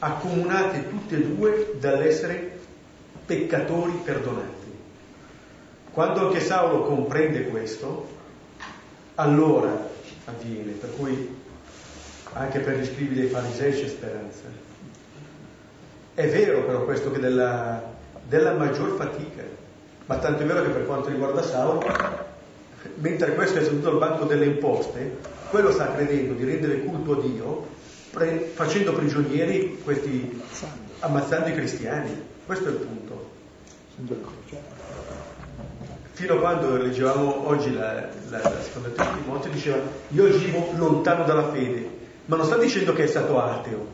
[0.00, 2.60] accomunate tutte e due dall'essere
[3.24, 4.61] peccatori perdonati.
[5.92, 8.08] Quando anche Saulo comprende questo,
[9.16, 9.90] allora
[10.24, 11.36] avviene, per cui
[12.32, 14.44] anche per gli scrivi dei farisei c'è speranza.
[16.14, 17.82] È vero però questo che della,
[18.26, 19.42] della maggior fatica,
[20.06, 21.84] ma tanto è vero che per quanto riguarda Saulo,
[22.94, 25.18] mentre questo è seduto al banco delle imposte,
[25.50, 27.66] quello sta credendo di rendere culto a Dio
[28.12, 30.40] pre- facendo prigionieri questi,
[31.00, 32.30] ammazzando i cristiani.
[32.46, 33.30] Questo è il punto.
[36.12, 41.24] Fino a quando leggevamo oggi la, la, la seconda di Timoteo, diceva io agivo lontano
[41.24, 41.88] dalla fede,
[42.26, 43.86] ma non sta dicendo che è stato ateo,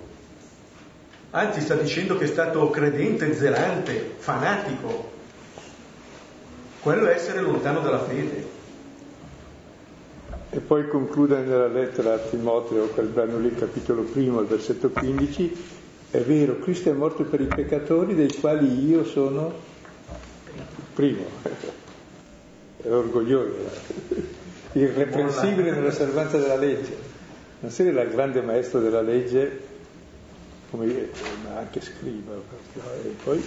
[1.31, 5.17] anzi sta dicendo che è stato credente, zelante, fanatico.
[6.81, 8.57] Quello è essere lontano dalla fede.
[10.51, 15.65] E poi conclude nella lettera a Timoteo, quel brano lì, capitolo primo, il versetto 15,
[16.11, 19.53] è vero, Cristo è morto per i peccatori dei quali io sono
[20.95, 21.27] primo.
[22.81, 23.55] È orgoglioso,
[24.73, 26.97] irreprensibile nell'osservanza della legge.
[27.61, 29.61] Non sei il grande maestro della legge,
[30.71, 31.11] come
[31.43, 32.35] ma anche scriva,
[33.05, 33.45] e poi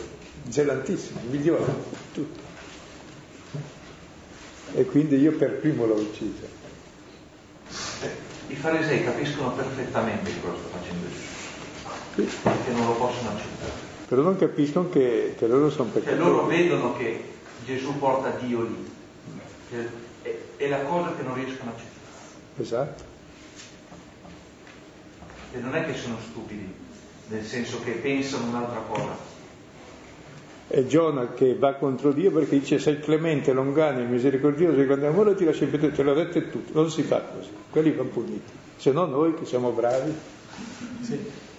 [0.50, 1.72] zelantissimo, migliore,
[2.14, 2.40] tutto.
[4.74, 6.60] E quindi io per primo l'ho ucciso.
[8.48, 11.32] I farisei capiscono perfettamente cosa sta facendo Gesù
[12.16, 13.72] che non lo possono accettare.
[14.08, 16.16] Però non capiscono che, che loro sono peccatori.
[16.16, 17.24] E loro vedono che
[17.66, 18.91] Gesù porta Dio lì.
[20.22, 22.58] È, è la cosa che non riescono a accettare.
[22.58, 23.04] Esatto.
[25.54, 26.74] E non è che sono stupidi,
[27.28, 29.30] nel senso che pensano un'altra cosa.
[30.68, 35.36] È Giona che va contro Dio perché dice sei clemente, longanimo, misericordioso, di grande amore
[35.36, 38.52] ti lascio impetuoso, te l'ho detto e tutto, non si fa così, quelli vanno puniti,
[38.78, 40.16] se no noi che siamo bravi.
[41.02, 41.50] Sì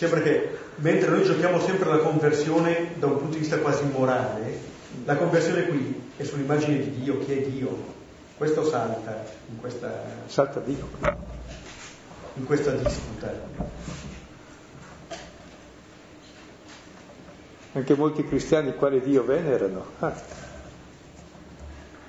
[0.00, 4.58] sembra che mentre noi giochiamo sempre la conversione da un punto di vista quasi morale,
[5.04, 7.98] la conversione qui è sull'immagine di Dio, chi è Dio.
[8.36, 10.88] Questo salta in questa, salta Dio.
[12.34, 13.32] In questa disputa.
[17.72, 19.84] Anche molti cristiani quale Dio venerano.
[20.00, 20.12] Ah.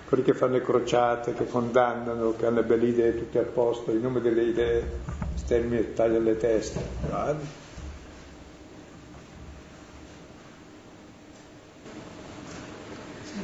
[0.08, 3.92] Quelli che fanno le crociate, che condannano, che hanno le belle idee tutte a posto,
[3.92, 5.00] in nome delle idee
[5.36, 6.82] stermini e tagliano le teste.
[7.08, 7.61] Bravi.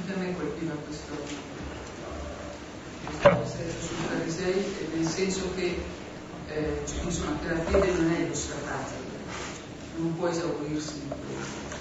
[0.07, 1.13] Sempre a me colpiva questo,
[3.81, 5.83] sui farisei, nel senso che
[6.47, 8.91] eh, insomma, che la fede non è lo stratato,
[9.97, 11.75] non può esaurirsi in questo,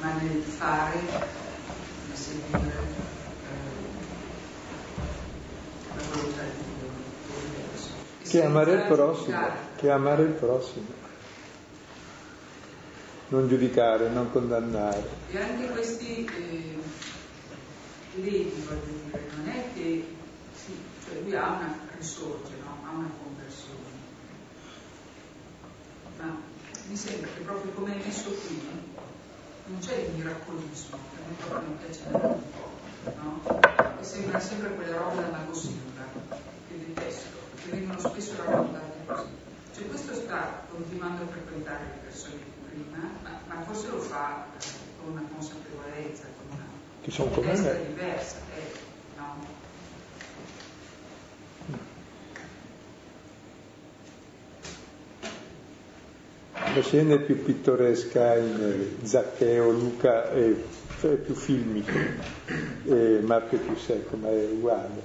[0.00, 1.00] ma nel fare,
[2.06, 3.66] nel seguire eh,
[5.96, 8.30] la volontà di Dio.
[8.30, 9.38] Che amare il prossimo,
[9.74, 11.00] che amare il prossimo
[13.28, 15.02] non giudicare, non condannare.
[15.30, 16.80] E anche questi eh,
[18.14, 20.14] levi, voglio dire, non è che
[20.54, 22.78] sì, cioè lui ha una risorge, no?
[22.86, 24.00] ha una conversione.
[26.18, 26.36] Ma
[26.88, 28.60] mi sembra che proprio come è messo qui
[29.66, 34.00] non c'è il miracolismo, che a me proprio non piace neanche, no?
[34.00, 39.28] E sembra sempre quella roba da mago che detesto, che vengono spesso raccontate così.
[39.74, 44.46] Cioè questo sta continuando a frequentare le persone prima, ma, ma forse lo fa
[45.00, 46.24] con una consapevolezza,
[47.02, 47.86] che sono come me.
[47.88, 48.72] diversa, eh,
[49.16, 49.34] no?
[56.74, 60.54] La scena è più pittoresca in Zaccheo, Luca è,
[61.00, 61.90] è più filmico,
[62.84, 65.02] e Marco è più secco, ma è uguale.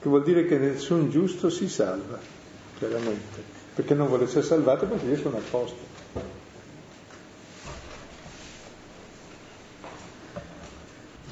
[0.00, 2.18] Che vuol dire che nessun giusto si salva,
[2.78, 3.42] chiaramente,
[3.74, 5.96] perché non vuole essere salvato perché io sono posto.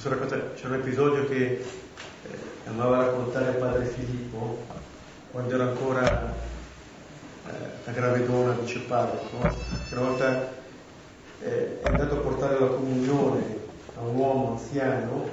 [0.07, 4.62] C'è un episodio che eh, amava raccontare padre Filippo
[5.33, 6.33] quando era ancora
[7.47, 9.37] eh, a Gravedona dice Parroco,
[9.91, 10.53] una volta
[11.41, 13.59] eh, è andato a portare la comunione
[13.97, 15.29] a un uomo anziano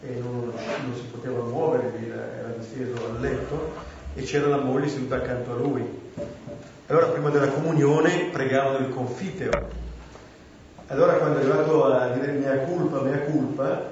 [0.00, 3.72] e non, non si poteva muovere, era disteso al letto
[4.14, 5.84] e c'era la moglie seduta accanto a lui.
[6.86, 9.50] Allora prima della comunione pregavano il confiteo.
[10.86, 13.90] Allora quando è arrivato a dire mea culpa, mea culpa,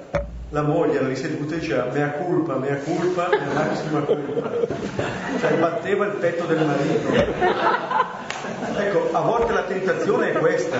[0.49, 4.51] la moglie era riseduta e diceva mea culpa, mea culpa, mea massima culpa.
[5.39, 8.26] Cioè batteva il petto del marito.
[8.75, 10.77] Ecco, a volte la tentazione è questa,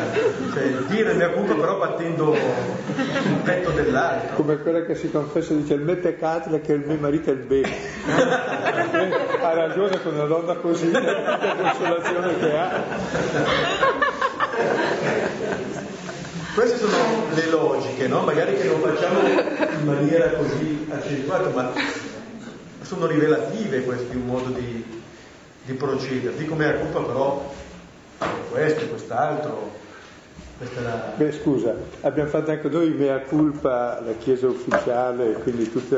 [0.53, 4.35] cioè dire mia colpa però battendo il petto dell'altro.
[4.35, 7.39] Come quella che si confessa dice il me peccatile che il mio marito è il
[7.39, 7.69] bene.
[9.41, 12.83] ha ragione con una donna così, la consolazione che ha.
[16.53, 16.95] Queste sono
[17.33, 18.21] le logiche, no?
[18.21, 21.71] Magari che non facciamo in maniera così accentuata, ma
[22.81, 24.83] sono rivelative questi un modo di,
[25.63, 26.35] di procedere.
[26.35, 27.53] Dico mea colpa però
[28.49, 29.85] questo, quest'altro.
[30.57, 31.13] Questa la...
[31.15, 35.95] Beh scusa, abbiamo fatto anche noi mea culpa, la Chiesa ufficiale, quindi tutti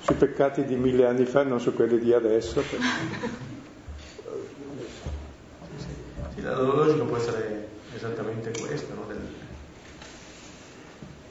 [0.00, 2.62] sui peccati di mille anni fa, non su quelli di adesso.
[6.34, 9.06] Sì, la logica può essere esattamente questa, no?
[9.08, 9.16] Del...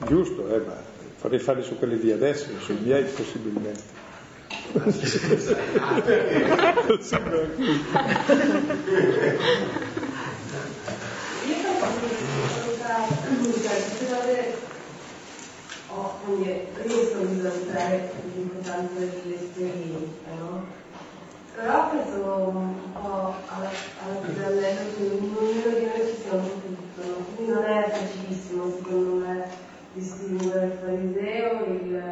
[0.08, 0.74] Giusto, eh, ma
[1.18, 3.84] farei fare su quelli di adesso, sui miei possibilmente.
[4.74, 4.82] Ah,
[15.88, 16.20] ho
[16.74, 20.66] preso di valutare l'importanza dell'esperienza, no?
[21.56, 23.70] Però preso un po' alla,
[24.04, 27.26] alla pidalletto che ognuno di noi ci siamo tutto, no?
[27.34, 29.48] quindi non è facilissimo secondo me
[29.94, 32.04] distinguere il fariseo, il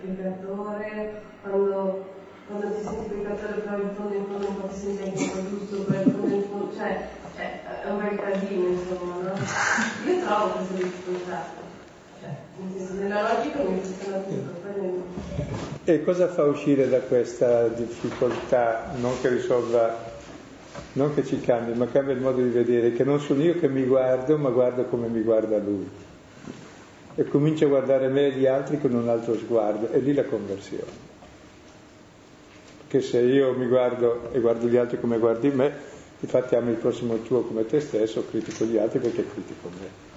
[0.00, 2.04] peccatore, quando,
[2.48, 5.76] quando ti senti peccatore però in fondo in fondo un po' ti senti anche giusto,
[5.82, 7.08] però in fondo in fondo, cioè
[7.38, 9.32] è, è un bel casino insomma, no?
[10.10, 11.44] Io trovo questa difficoltà.
[12.20, 15.04] Cioè, nella logica mi funziona tutto,
[15.84, 18.90] E cosa fa uscire da questa difficoltà?
[18.96, 19.96] Non che risolva,
[20.94, 23.68] non che ci cambi, ma cambia il modo di vedere, che non sono io che
[23.68, 25.88] mi guardo, ma guardo come mi guarda lui.
[27.14, 30.24] E comincio a guardare me e gli altri con un altro sguardo, e lì la
[30.24, 31.06] conversione.
[32.88, 36.76] Perché se io mi guardo e guardo gli altri come guardi me, infatti ami il
[36.76, 40.08] prossimo tuo come te stesso, critico gli altri perché critico me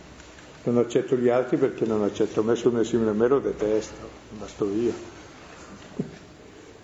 [0.63, 4.47] non accetto gli altri perché non accetto me, sono simile a me, lo detesto, ma
[4.47, 4.93] sto io.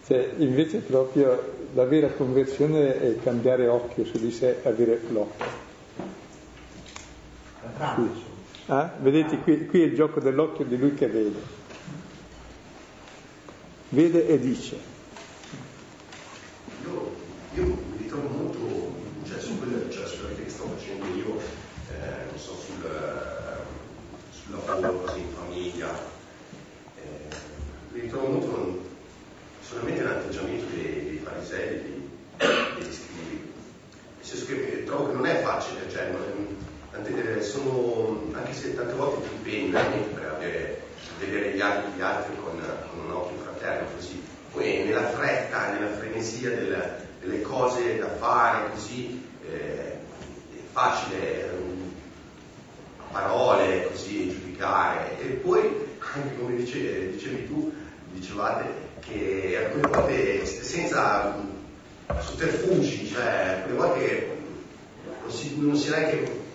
[0.07, 5.45] Cioè, invece proprio la vera conversione è cambiare occhio su di sé, avere l'occhio.
[7.95, 8.09] Qui.
[8.67, 8.91] Ah?
[8.99, 11.39] Vedete, qui, qui è il gioco dell'occhio di lui che vede.
[13.89, 14.77] Vede e dice.
[16.83, 17.11] Io,
[17.53, 18.93] io mi ritrovo molto,
[19.27, 21.37] cioè, su quelle, cioè, sulla vita che sto facendo io,
[21.91, 22.81] eh, non so, sul
[24.47, 25.99] sul lavoro, così in famiglia.
[26.95, 27.35] Eh,
[27.91, 28.81] mi ritrovo molto
[29.61, 33.51] solamente l'atteggiamento dei, dei farisei, dei, degli scrivi.
[34.17, 36.55] Nel senso che trovo trovo che non è facile, cioè, non,
[37.57, 40.81] sono, anche se tante volte ti impegni per avere,
[41.19, 45.95] vedere gli altri, gli altri con, con un occhio fraterno così, poi nella fretta, nella
[45.95, 51.91] frenesia del, delle cose da fare così, eh, è facile um,
[53.11, 55.19] parole così giudicare.
[55.19, 55.85] E poi
[56.15, 57.73] anche come dice, dicevi tu,
[58.13, 61.35] dicevate che alcune volte senza
[62.19, 64.37] sotterfugi, cioè alcune volte
[65.21, 66.45] non si, non si ha neanche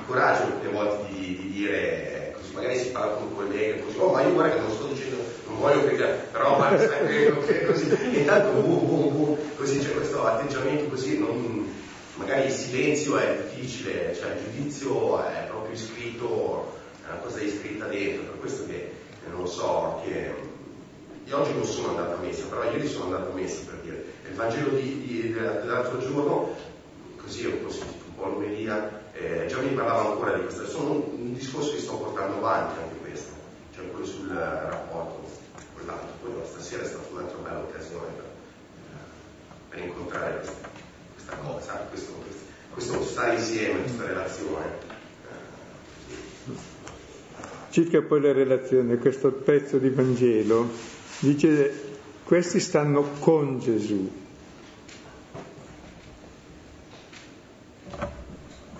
[0.00, 3.98] il coraggio alcune volte di, di dire così, magari si parla con un collega così,
[3.98, 7.90] oh ma io guarda che non sto dicendo, non voglio che però ma sai, così,
[7.90, 11.72] e intanto boom, boom, boom, così c'è questo atteggiamento così, non,
[12.14, 17.86] magari il silenzio è difficile, cioè il giudizio è proprio iscritto, è una cosa iscritta
[17.86, 18.90] dentro, per questo che
[19.30, 20.34] non lo so, che
[21.24, 24.04] io oggi non sono andato a messa, però ieri sono andato a messa per dire,
[24.28, 26.54] il Vangelo di, di, dell'altro giorno,
[27.16, 31.02] così ho sentito un po' l'omelia, eh, già mi parlava ancora di questo, sono un,
[31.12, 33.32] un, discorso che sto portando avanti anche questo,
[33.74, 35.28] cioè quello sul rapporto
[35.74, 38.24] con l'altro, poi stasera è stata un'altra bella occasione per,
[39.68, 40.68] per incontrare questa,
[41.12, 44.88] questa cosa, questo, questo, questo stare insieme, questa relazione.
[47.68, 50.68] Circa poi la relazione, questo pezzo di Vangelo,
[51.20, 51.88] dice
[52.24, 54.19] questi stanno con Gesù.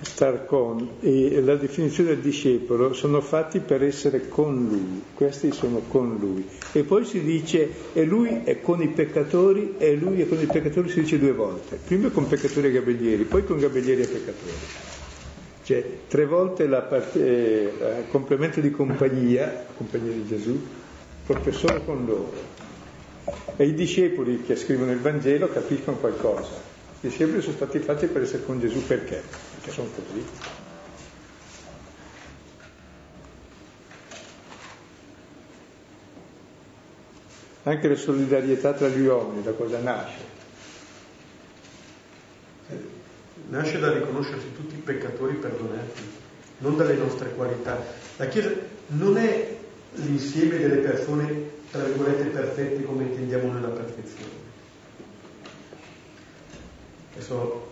[0.03, 5.82] Star con, e la definizione del discepolo sono fatti per essere con lui, questi sono
[5.88, 6.46] con lui.
[6.72, 10.46] E poi si dice, e lui è con i peccatori, e lui è con i
[10.46, 14.53] peccatori si dice due volte, prima con peccatori e gabellieri, poi con gabellieri e peccatori.
[15.64, 20.59] Cioè, tre volte la parte, eh, complemento di compagnia, compagnia di Gesù,
[21.26, 22.32] proprio solo con loro.
[23.55, 26.53] E i discepoli che scrivono il Vangelo capiscono qualcosa.
[27.03, 29.49] I discepoli sono stati fatti per essere con Gesù perché?
[29.61, 30.26] Perché sono così.
[37.64, 40.30] Anche la solidarietà tra gli uomini, da cosa nasce?
[43.50, 46.02] nasce da riconoscersi tutti peccatori perdonati,
[46.58, 47.84] non dalle nostre qualità.
[48.16, 48.50] La Chiesa
[48.88, 49.56] non è
[49.94, 54.48] l'insieme delle persone, tra virgolette, perfette come intendiamo noi la perfezione.
[57.14, 57.69] Adesso,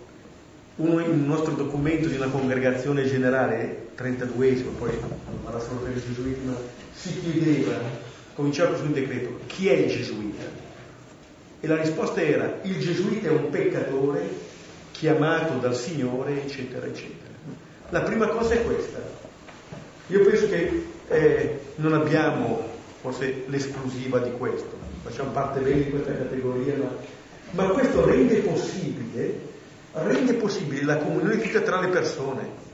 [0.79, 5.95] uno in un nostro documento di una congregazione generale, 32esimo, poi non vada solo per
[5.95, 6.55] i gesuiti, ma
[6.93, 7.77] si chiedeva,
[8.33, 10.43] cominciava su un decreto, chi è il gesuita?
[11.59, 14.29] E la risposta era, il gesuita è un peccatore
[14.91, 17.27] chiamato dal Signore, eccetera, eccetera.
[17.89, 19.01] La prima cosa è questa.
[20.07, 22.63] Io penso che eh, non abbiamo
[23.01, 26.95] forse l'esclusiva di questo, facciamo parte bene di questa categoria, ma,
[27.51, 29.48] ma questo rende possibile,
[30.03, 32.67] rende possibile la comunione vita tra le persone.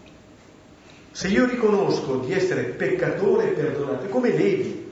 [1.11, 4.83] Se io riconosco di essere peccatore e perdonato, è come Levi.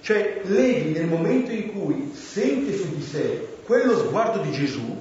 [0.00, 4.96] Cioè Levi nel momento in cui sente su di sé quello sguardo di Gesù,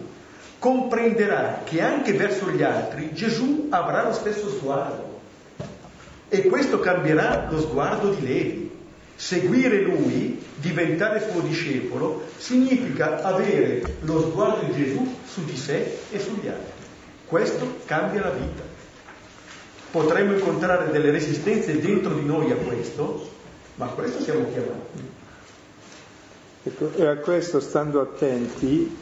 [0.59, 5.19] comprenderà che anche verso gli altri Gesù avrà lo stesso sguardo.
[6.27, 8.66] E questo cambierà lo sguardo di Levi.
[9.17, 16.19] Seguire lui, diventare suo discepolo, significa avere lo sguardo di Gesù su di sé e
[16.19, 16.85] sugli altri.
[17.25, 18.61] Questo cambia la vita.
[19.89, 23.27] Potremmo incontrare delle resistenze dentro di noi a questo,
[23.75, 25.15] ma a questo siamo chiamati.
[26.63, 28.95] Ecco, e a questo, stando attenti,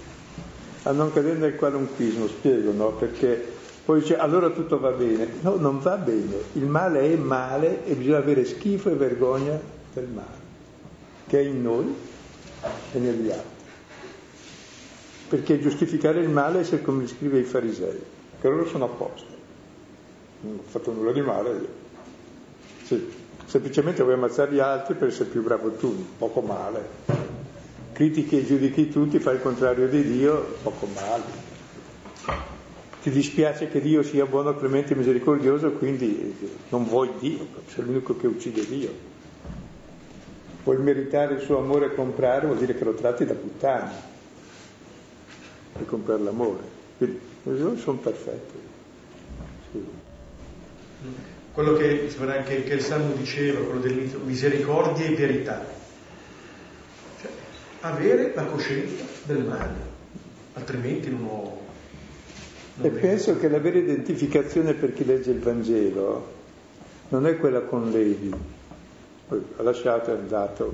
[0.84, 2.92] a non cadere nel qualunquismo, spiego, no?
[2.92, 3.54] Perché
[3.84, 5.28] poi dice allora tutto va bene.
[5.42, 6.38] No, non va bene.
[6.54, 10.44] Il male è male e bisogna avere schifo e vergogna del male,
[11.26, 11.96] che è in noi
[12.92, 13.64] e negli altri.
[15.30, 18.00] Perché giustificare il male è come scrive i farisei,
[18.40, 19.34] che loro sono a posto.
[20.42, 21.84] Non ho fatto nulla di male io.
[22.84, 23.12] Sì,
[23.46, 27.24] semplicemente vuoi ammazzare gli altri per essere più bravo tu, poco male
[27.96, 31.24] critichi e giudichi tutti, fai il contrario di Dio, poco male.
[33.02, 36.36] Ti dispiace che Dio sia buono, clemente e misericordioso, quindi
[36.70, 39.14] non vuoi Dio, sei l'unico che uccide Dio.
[40.66, 43.94] Vuoi meritare il suo amore e comprare, vuol dire che lo tratti da puttana
[45.72, 46.64] per comprare l'amore.
[46.98, 48.58] Quindi sono perfetti.
[49.72, 49.86] Sì.
[51.54, 52.08] Quello che,
[52.46, 55.76] che, che il Salmo diceva, quello dell'inizio, misericordia e verità
[57.86, 59.74] avere la coscienza del male,
[60.54, 61.64] altrimenti non ho...
[62.78, 66.34] Non e penso che la vera identificazione per chi legge il Vangelo
[67.10, 68.34] non è quella con Levi,
[69.28, 70.74] poi ha lasciato e è andato,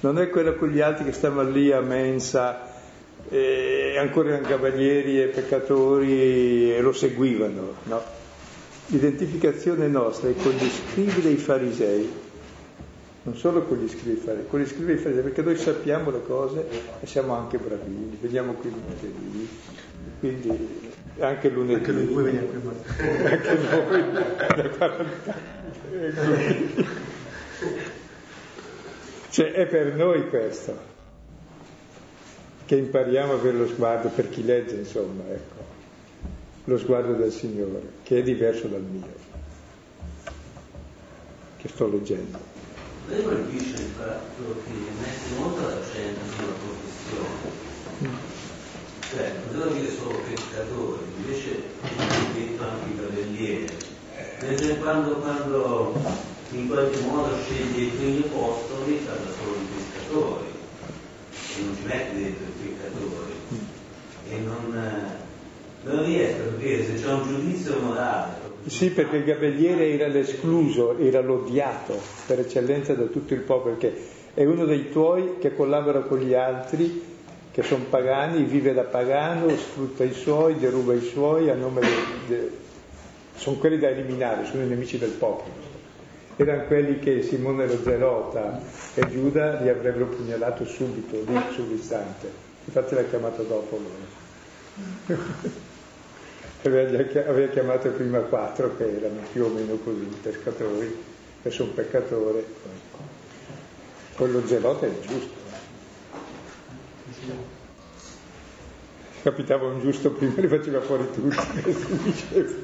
[0.00, 2.72] non è quella con gli altri che stavano lì a mensa
[3.28, 8.02] e ancora erano cavalieri e peccatori e lo seguivano, no?
[8.88, 12.12] L'identificazione nostra è con gli scrivi dei farisei,
[13.22, 16.10] non solo con gli scrivi dei farisei, con gli scrivi dei farisei, perché noi sappiamo
[16.10, 16.66] le cose
[17.00, 19.48] e siamo anche bravini, veniamo qui lunedì,
[20.20, 21.74] quindi anche lunedì.
[21.74, 22.60] Anche due veniamo qui
[23.24, 25.34] anche noi da 40
[25.90, 27.12] anni.
[29.30, 30.92] Cioè è per noi questo
[32.66, 35.62] che impariamo a avere lo sguardo, per chi legge insomma, ecco,
[36.64, 39.06] lo sguardo del Signore, che è diverso dal mio,
[41.56, 42.38] che sto leggendo.
[43.06, 48.32] Me colpisce il fatto che mette molto l'accento sulla professione.
[49.10, 51.50] Cioè, poteva dire solo peccatori, invece
[51.82, 53.66] è detto anche i cavalieri.
[54.40, 55.94] Mentre quando, quando
[56.54, 60.46] in qualche modo sceglie i primi apostoli parla solo di pescatori
[61.56, 63.32] e non ci mette dentro i peccatori
[64.30, 65.12] e non,
[65.82, 68.42] non riesco a capire se c'è un giudizio morale.
[68.66, 73.94] Sì, perché il gabelliere era l'escluso, era l'odiato per eccellenza da tutto il popolo, perché
[74.32, 77.02] è uno dei tuoi che collabora con gli altri,
[77.52, 81.82] che sono pagani, vive da pagano, sfrutta i suoi, deruba i suoi a nome
[82.26, 82.50] del...
[83.36, 85.63] sono quelli da eliminare, sono i nemici del popolo.
[86.36, 88.60] Erano quelli che Simone lo Zelota
[88.94, 92.28] e Giuda li avrebbero pugnalato subito, lì sull'istante.
[92.64, 94.22] Infatti l'ha chiamato dopo loro.
[96.64, 100.96] aveva chiamato prima quattro che erano più o meno così, pescatori,
[101.42, 102.44] e sono peccatore.
[104.16, 105.42] Quello zelota è giusto.
[109.22, 112.62] Capitava un giusto prima, li faceva fuori tutti.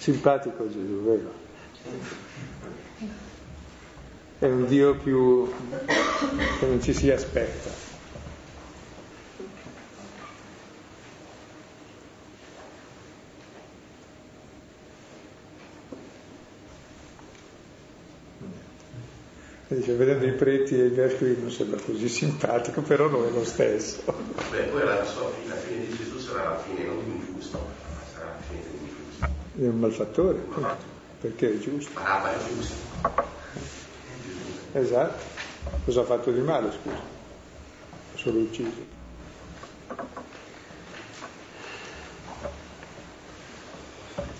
[0.00, 1.30] Simpatico Gesù, vero?
[4.38, 5.52] È un Dio più
[6.58, 7.68] che non ci si aspetta.
[19.68, 23.44] Dice, vedendo i preti e i vescovi non sembra così simpatico, però non è lo
[23.44, 24.02] stesso.
[24.50, 27.58] Beh, poi la, sua, la fine di Gesù sarà la fine non di un giusto,
[27.58, 29.49] ma sarà la fine di un giusto.
[29.60, 30.38] È un malfattore,
[31.20, 32.00] perché è giusto.
[32.02, 32.74] Ah, ma è giusto.
[34.72, 35.22] Esatto.
[35.84, 36.96] Cosa ha fatto di male, scusa?
[38.14, 38.98] Solo ucciso.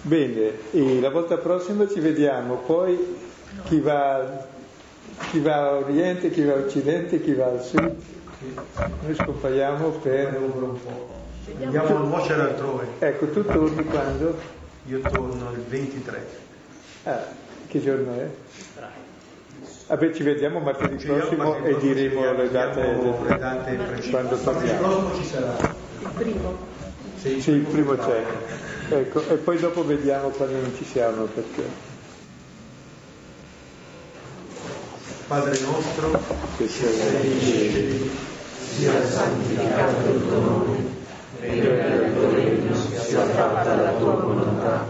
[0.01, 2.99] Bene, e la volta prossima ci vediamo, poi
[3.65, 4.47] chi va,
[5.29, 7.95] chi va a Oriente, chi va a Occidente, chi va al Sud.
[9.03, 10.41] Noi scompariamo per...
[10.41, 11.09] un po'.
[11.63, 12.87] Andiamo a nuocere altrove.
[13.01, 14.59] Ecco, tu torni quando?
[14.87, 16.27] Io torno il 23.
[17.05, 17.27] Ah,
[17.67, 18.29] che giorno è?
[19.87, 25.15] Vabbè, ci vediamo martedì Ci prossimo e diremo le date, le date quando torniamo.
[25.15, 25.57] ci sarà.
[26.01, 26.57] Il primo.
[27.17, 28.25] Sì, Sì, il primo c'è.
[28.89, 31.65] Ecco, e poi dopo vediamo quando non ci siamo perché.
[35.27, 36.19] Padre nostro,
[36.57, 36.89] Che sia
[38.81, 40.77] sia santificato il tuo nome,
[41.43, 44.87] il tuo regno, sia fatta la tua volontà,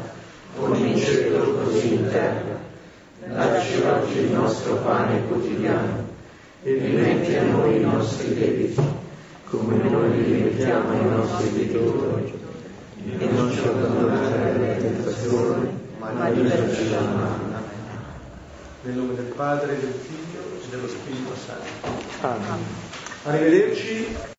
[0.57, 2.59] come in cielo così in terra.
[3.27, 6.09] Dacci oggi il nostro pane quotidiano
[6.63, 8.83] e rimetti a noi i nostri debiti,
[9.49, 12.39] come noi li rimettiamo ai nostri debitori.
[13.19, 15.69] E non ci abbandonare alla tentazione,
[15.99, 17.51] ma liberaci dal male.
[18.83, 22.27] nel nome del Padre, del Figlio e dello Spirito Santo.
[22.27, 22.65] Amen.
[23.25, 24.39] Arrivederci.